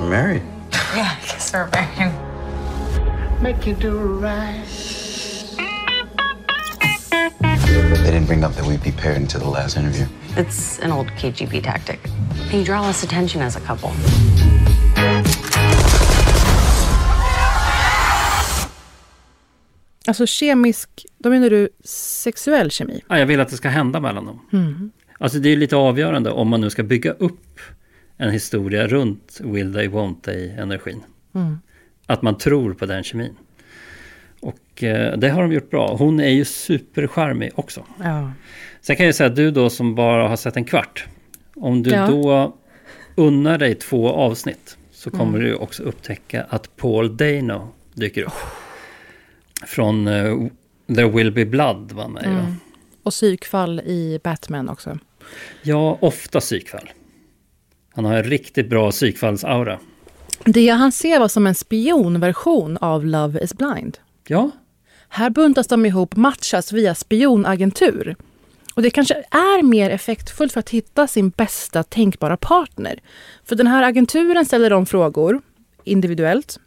[0.00, 0.40] Married.
[0.96, 2.25] Yeah, I guess we're married.
[3.42, 4.64] Make you do right.
[8.04, 10.06] They didn't bring up that we'd be paired until the last interview.
[10.36, 12.00] It's an old KGB tactic.
[12.52, 13.90] You draw less attention as a couple.
[20.06, 23.02] Alltså kemisk, då menar du sexuell kemi?
[23.08, 24.40] Ja, jag vill att det ska hända mellan dem.
[25.18, 27.60] Alltså det är lite avgörande om man nu ska bygga upp
[28.16, 31.02] en historia runt will they, won't they energin.
[32.06, 33.36] Att man tror på den kemin.
[34.40, 35.96] Och eh, det har de gjort bra.
[35.96, 37.84] Hon är ju supercharmig också.
[38.04, 38.32] Ja.
[38.80, 41.04] Sen kan jag säga att du då som bara har sett en kvart.
[41.56, 42.06] Om du Ja.
[42.06, 42.56] då
[43.14, 44.78] unnar dig två avsnitt.
[44.92, 48.32] Så kommer du också upptäcka att Paul Dano dyker upp.
[49.66, 50.36] Från eh,
[50.86, 52.54] There Will Be Blood var med va?
[53.02, 54.98] Och psykfall i Batman också.
[55.62, 56.90] Ja, ofta psykfall.
[57.94, 59.78] Han har en riktigt bra psykfallsaura.
[60.44, 63.98] Det han ser var som en spionversion av Love is blind.
[64.26, 64.50] Ja,
[65.08, 68.16] Här buntas de ihop, matchas via spionagentur.
[68.74, 72.98] Och det kanske är mer effektfullt för att hitta sin bästa tänkbara partner.
[73.44, 75.40] För den här agenturen ställer de frågor
[75.84, 76.58] individuellt.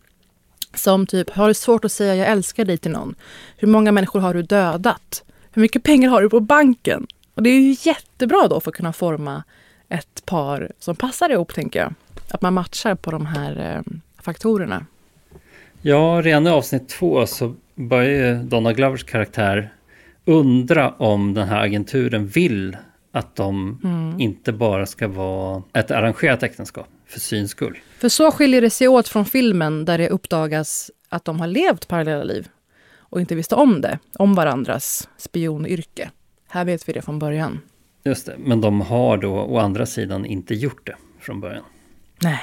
[0.74, 3.16] Som typ, har du svårt att säga jag älskar dig till någon?
[3.58, 5.24] Hur många människor har du dödat?
[5.52, 7.08] Hur mycket pengar har du på banken?
[7.36, 9.44] Och det är ju jättebra då för att kunna forma
[9.90, 11.94] ett par som passar ihop, tänker jag.
[12.32, 14.86] Att man matchar på de här eh, faktorerna.
[15.82, 19.74] ja redan i avsnitt två så börjar ju Donna Glovers karaktär
[20.26, 22.78] undra om den här agenturen vill
[23.12, 23.80] att de
[24.20, 27.80] inte bara ska vara ett arrangerat äktenskap för syns skull.
[27.98, 31.88] För så skiljer det sig åt från filmen där det uppdagas att de har levt
[31.88, 32.48] parallella liv
[32.98, 36.10] och inte visste om det, om varandras spionyrke.
[36.50, 37.60] Här vet vi det från början.
[38.04, 41.64] Just det, men de har då å andra sidan inte gjort det från början.
[42.24, 42.40] Nej,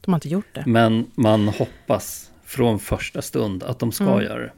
[0.00, 0.62] de har inte gjort det.
[0.66, 4.52] Men man hoppas från första stund att de ska göra det.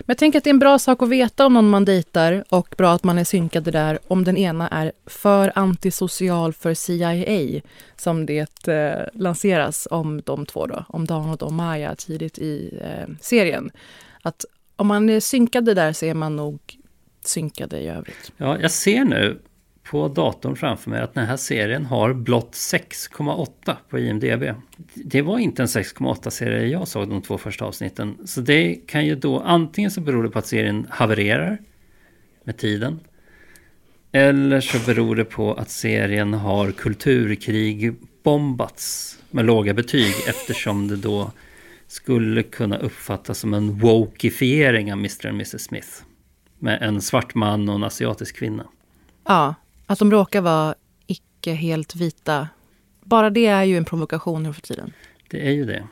[0.00, 2.44] Men jag tänker att det är en bra sak att veta om någon man dejtar
[2.48, 7.60] och bra att man är synkade där om den ena är för antisocial för CIA
[7.96, 13.14] som det eh, lanseras om de två då, om Donald och Maya tidigt i eh,
[13.20, 13.70] serien.
[14.22, 14.44] Att
[14.76, 16.60] om man är synkade där så är man nog
[17.24, 18.32] synkade i övrigt.
[18.36, 19.38] Ja, jag ser nu
[19.90, 24.44] på datorn framför mig att den här serien har blott 6,8 på IMDB.
[24.94, 28.16] Det var inte en 6,8-serie jag såg de två första avsnitten.
[28.24, 31.58] Så det kan ju då antingen så beror det på att serien havererar
[32.44, 33.00] med tiden.
[34.12, 40.96] Eller så beror det på att serien har kulturkrig bombats med låga betyg eftersom det
[40.96, 41.30] då
[41.86, 45.26] skulle kunna uppfattas som en wokeifiering av Mr.
[45.26, 45.62] och Mrs.
[45.62, 45.88] Smith.
[46.58, 48.66] Med en svart man och en asiatisk kvinna.
[49.24, 49.54] Ja,
[49.90, 50.74] att de råkar vara
[51.06, 52.48] icke helt vita.
[53.00, 54.92] Bara det är ju en provokation nu för tiden.
[55.30, 55.86] Det är ju det.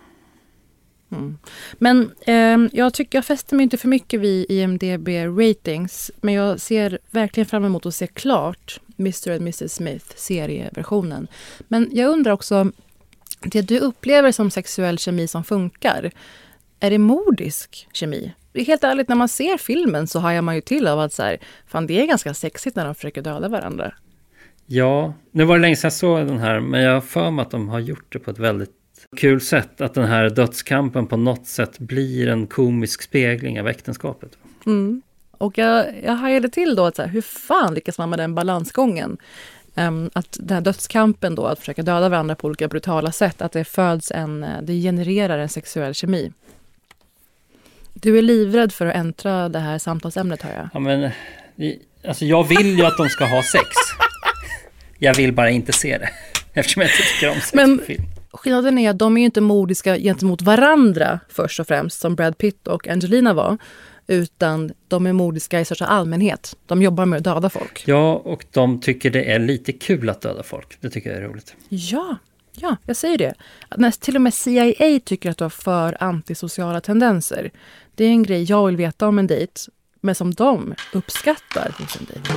[1.11, 1.39] Mm.
[1.73, 6.11] Men eh, jag tycker jag fäster mig inte för mycket vid IMDB ratings.
[6.21, 11.29] Men jag ser verkligen fram emot att se klart Mr and Mrs Smith serieversionen.
[11.69, 12.73] Men jag undrar också,
[13.41, 16.11] det du upplever som sexuell kemi som funkar,
[16.81, 18.33] är det mordisk kemi?
[18.55, 21.39] Helt ärligt, när man ser filmen så hajar man ju till av att så här,
[21.67, 23.93] fan det är ganska sexigt när de försöker döda varandra.
[24.67, 27.43] Ja, nu var det länge sedan jag såg den här, men jag har för mig
[27.43, 28.71] att de har gjort det på ett väldigt
[29.17, 29.81] kul sätt.
[29.81, 34.39] Att den här dödskampen på något sätt blir en komisk spegling av äktenskapet.
[34.67, 35.03] Mm.
[35.31, 38.35] Och jag, jag hajade till då att så här, hur fan lyckas man med den
[38.35, 39.19] balansgången?
[39.75, 43.53] Um, att den här dödskampen då, att försöka döda varandra på olika brutala sätt, att
[43.53, 46.33] det föds en, eh, det genererar en sexuell kemi.
[48.03, 50.69] Du är livrädd för att äntra det här samtalsämnet hör jag.
[50.75, 51.11] Ja men,
[52.09, 53.65] alltså jag vill ju att de ska ha sex.
[54.99, 56.09] Jag vill bara inte se det.
[56.53, 58.05] Eftersom jag inte tycker om sex men, på film.
[58.33, 62.39] Skillnaden är att de är ju inte modiska gentemot varandra först och främst, som Brad
[62.39, 63.59] Pitt och Angelina var.
[64.07, 66.57] Utan de är modiska i största allmänhet.
[66.67, 67.83] De jobbar med att döda folk.
[67.87, 70.79] Ja, och de tycker det är lite kul att döda folk.
[70.81, 71.55] Det tycker jag är roligt.
[71.69, 72.17] Ja,
[72.53, 73.35] ja, jag säger det.
[73.77, 77.51] När till och med CIA tycker att du har för antisociala tendenser.
[77.99, 79.61] Det är en grej jag vill veta om en dejt,
[80.01, 82.31] men som de uppskattar hos en dejt.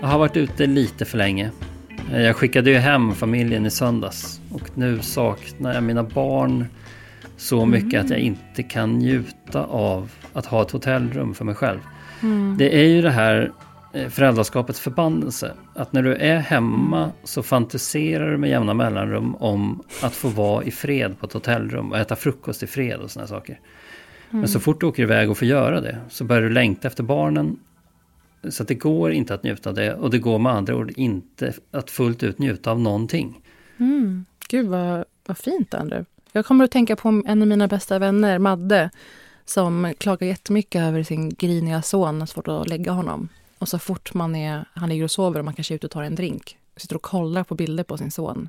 [0.00, 1.50] Jag har varit ute lite för länge.
[2.10, 6.66] Jag skickade ju hem familjen i söndags och nu saknar jag mina barn
[7.36, 8.04] så mycket mm.
[8.04, 11.80] att jag inte kan njuta av att ha ett hotellrum för mig själv.
[12.22, 12.56] Mm.
[12.58, 13.52] Det är ju det här
[13.92, 15.54] föräldraskapets förbannelse.
[15.74, 20.64] Att när du är hemma så fantiserar du med jämna mellanrum om att få vara
[20.64, 23.60] i fred på ett hotellrum och äta frukost i fred och sådana saker.
[24.30, 24.40] Mm.
[24.40, 27.02] Men så fort du åker iväg och får göra det så börjar du längta efter
[27.02, 27.58] barnen
[28.48, 31.52] så det går inte att njuta av det och det går med andra ord inte
[31.70, 33.40] att fullt ut njuta av någonting.
[33.78, 34.24] Mm.
[34.48, 36.06] Gud vad, vad fint Andrew.
[36.32, 38.90] Jag kommer att tänka på en av mina bästa vänner, Madde,
[39.44, 43.28] som klagar jättemycket över sin griniga son, svårt att lägga honom.
[43.62, 45.90] Och så fort man är, han ligger och sover och man kanske är ute och
[45.90, 48.48] tar en drink, sitter och kollar på bilder på sin son.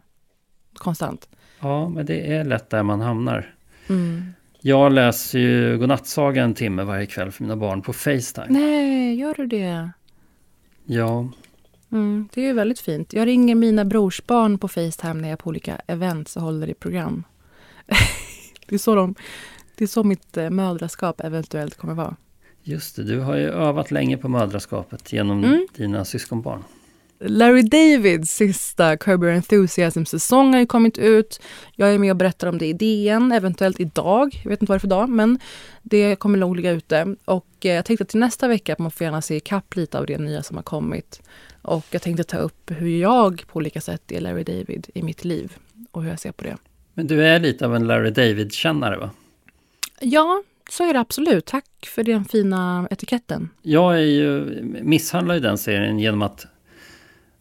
[0.74, 1.30] Konstant.
[1.59, 3.55] Ja, men det är lätt där man hamnar.
[3.89, 4.34] Mm.
[4.59, 8.47] Jag läser ju godnattsaga en timme varje kväll för mina barn på Facetime.
[8.49, 9.89] Nej, gör du det?
[10.86, 11.30] Ja.
[11.91, 13.14] Mm, det är ju väldigt fint.
[13.14, 16.74] Jag ringer mina brorsbarn på Facetime när jag är på olika events och håller i
[16.74, 17.24] program.
[18.68, 19.16] det, är så de,
[19.78, 22.16] det är så mitt eh, mödraskap eventuellt kommer vara.
[22.64, 25.68] Just det, du har ju övat länge på mödraskapet genom mm.
[25.76, 26.64] dina syskonbarn.
[27.20, 31.41] Larry Davids sista Curb Your Enthusiasm-säsong har ju kommit ut.
[31.76, 34.41] Jag är med och berättar om det i DN, eventuellt idag.
[34.43, 35.39] Jag vet inte vad det är för dag, men
[35.82, 37.16] det kommer nog ligga ute.
[37.26, 40.05] Och eh, jag tänkte till nästa vecka att man får gärna se ikapp lite av
[40.05, 41.22] det nya som har kommit.
[41.61, 45.26] Och jag tänkte ta upp hur jag på olika sätt är Larry David i mitt
[45.26, 45.57] liv
[45.91, 46.57] och hur jag ser på det.
[46.93, 49.09] Men du är lite av en Larry David-kännare va?
[49.99, 51.45] Ja, så är det absolut.
[51.45, 53.49] Tack för den fina etiketten.
[53.61, 56.47] Jag är ju, misshandlar ju den serien genom att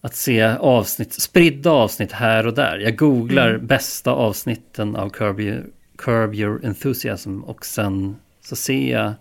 [0.04, 2.78] att se avsnitt, spridda avsnitt här och där.
[2.78, 3.66] Jag googlar mm.
[3.66, 5.66] bästa avsnitten av Curb Your,
[5.96, 9.12] Curb Your Enthusiasm och sen så ser jag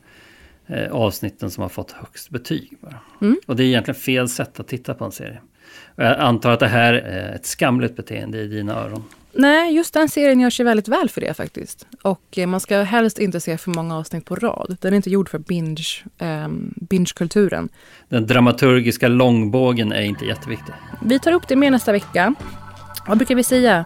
[0.68, 2.78] eh, avsnitten som har fått högst betyg.
[3.22, 3.40] Mm.
[3.46, 5.42] Och det är egentligen fel sätt att titta på en serie.
[5.96, 9.04] Jag antar att det här är ett skamligt beteende i dina öron.
[9.34, 11.88] Nej, just den serien gör sig väldigt väl för det faktiskt.
[12.02, 14.78] Och eh, man ska helst inte se för många avsnitt på rad.
[14.82, 17.70] Den är inte gjord för binge, eh, binge-kulturen.
[18.10, 20.74] Den dramaturgiska långbågen är inte jätteviktig.
[21.06, 22.36] Vi tar upp det mer nästa vecka.
[23.08, 23.86] Vad brukar vi säga?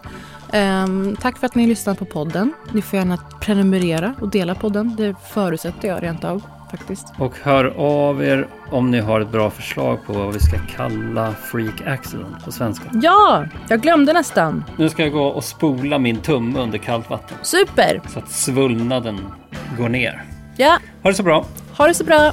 [0.52, 0.86] Eh,
[1.20, 2.52] tack för att ni lyssnat på podden.
[2.72, 4.96] Ni får gärna prenumerera och dela podden.
[4.96, 7.06] Det förutsätter jag rent av faktiskt.
[7.18, 11.32] Och hör av er om ni har ett bra förslag på vad vi ska kalla
[11.32, 12.84] freak accident på svenska.
[12.92, 14.64] Ja, jag glömde nästan.
[14.76, 17.36] Nu ska jag gå och spola min tumme under kallt vatten.
[17.42, 18.00] Super!
[18.08, 19.18] Så att svullnaden
[19.78, 20.24] går ner.
[20.56, 20.78] Ja.
[21.02, 21.46] Ha det så bra.
[21.76, 22.32] Ha det så bra.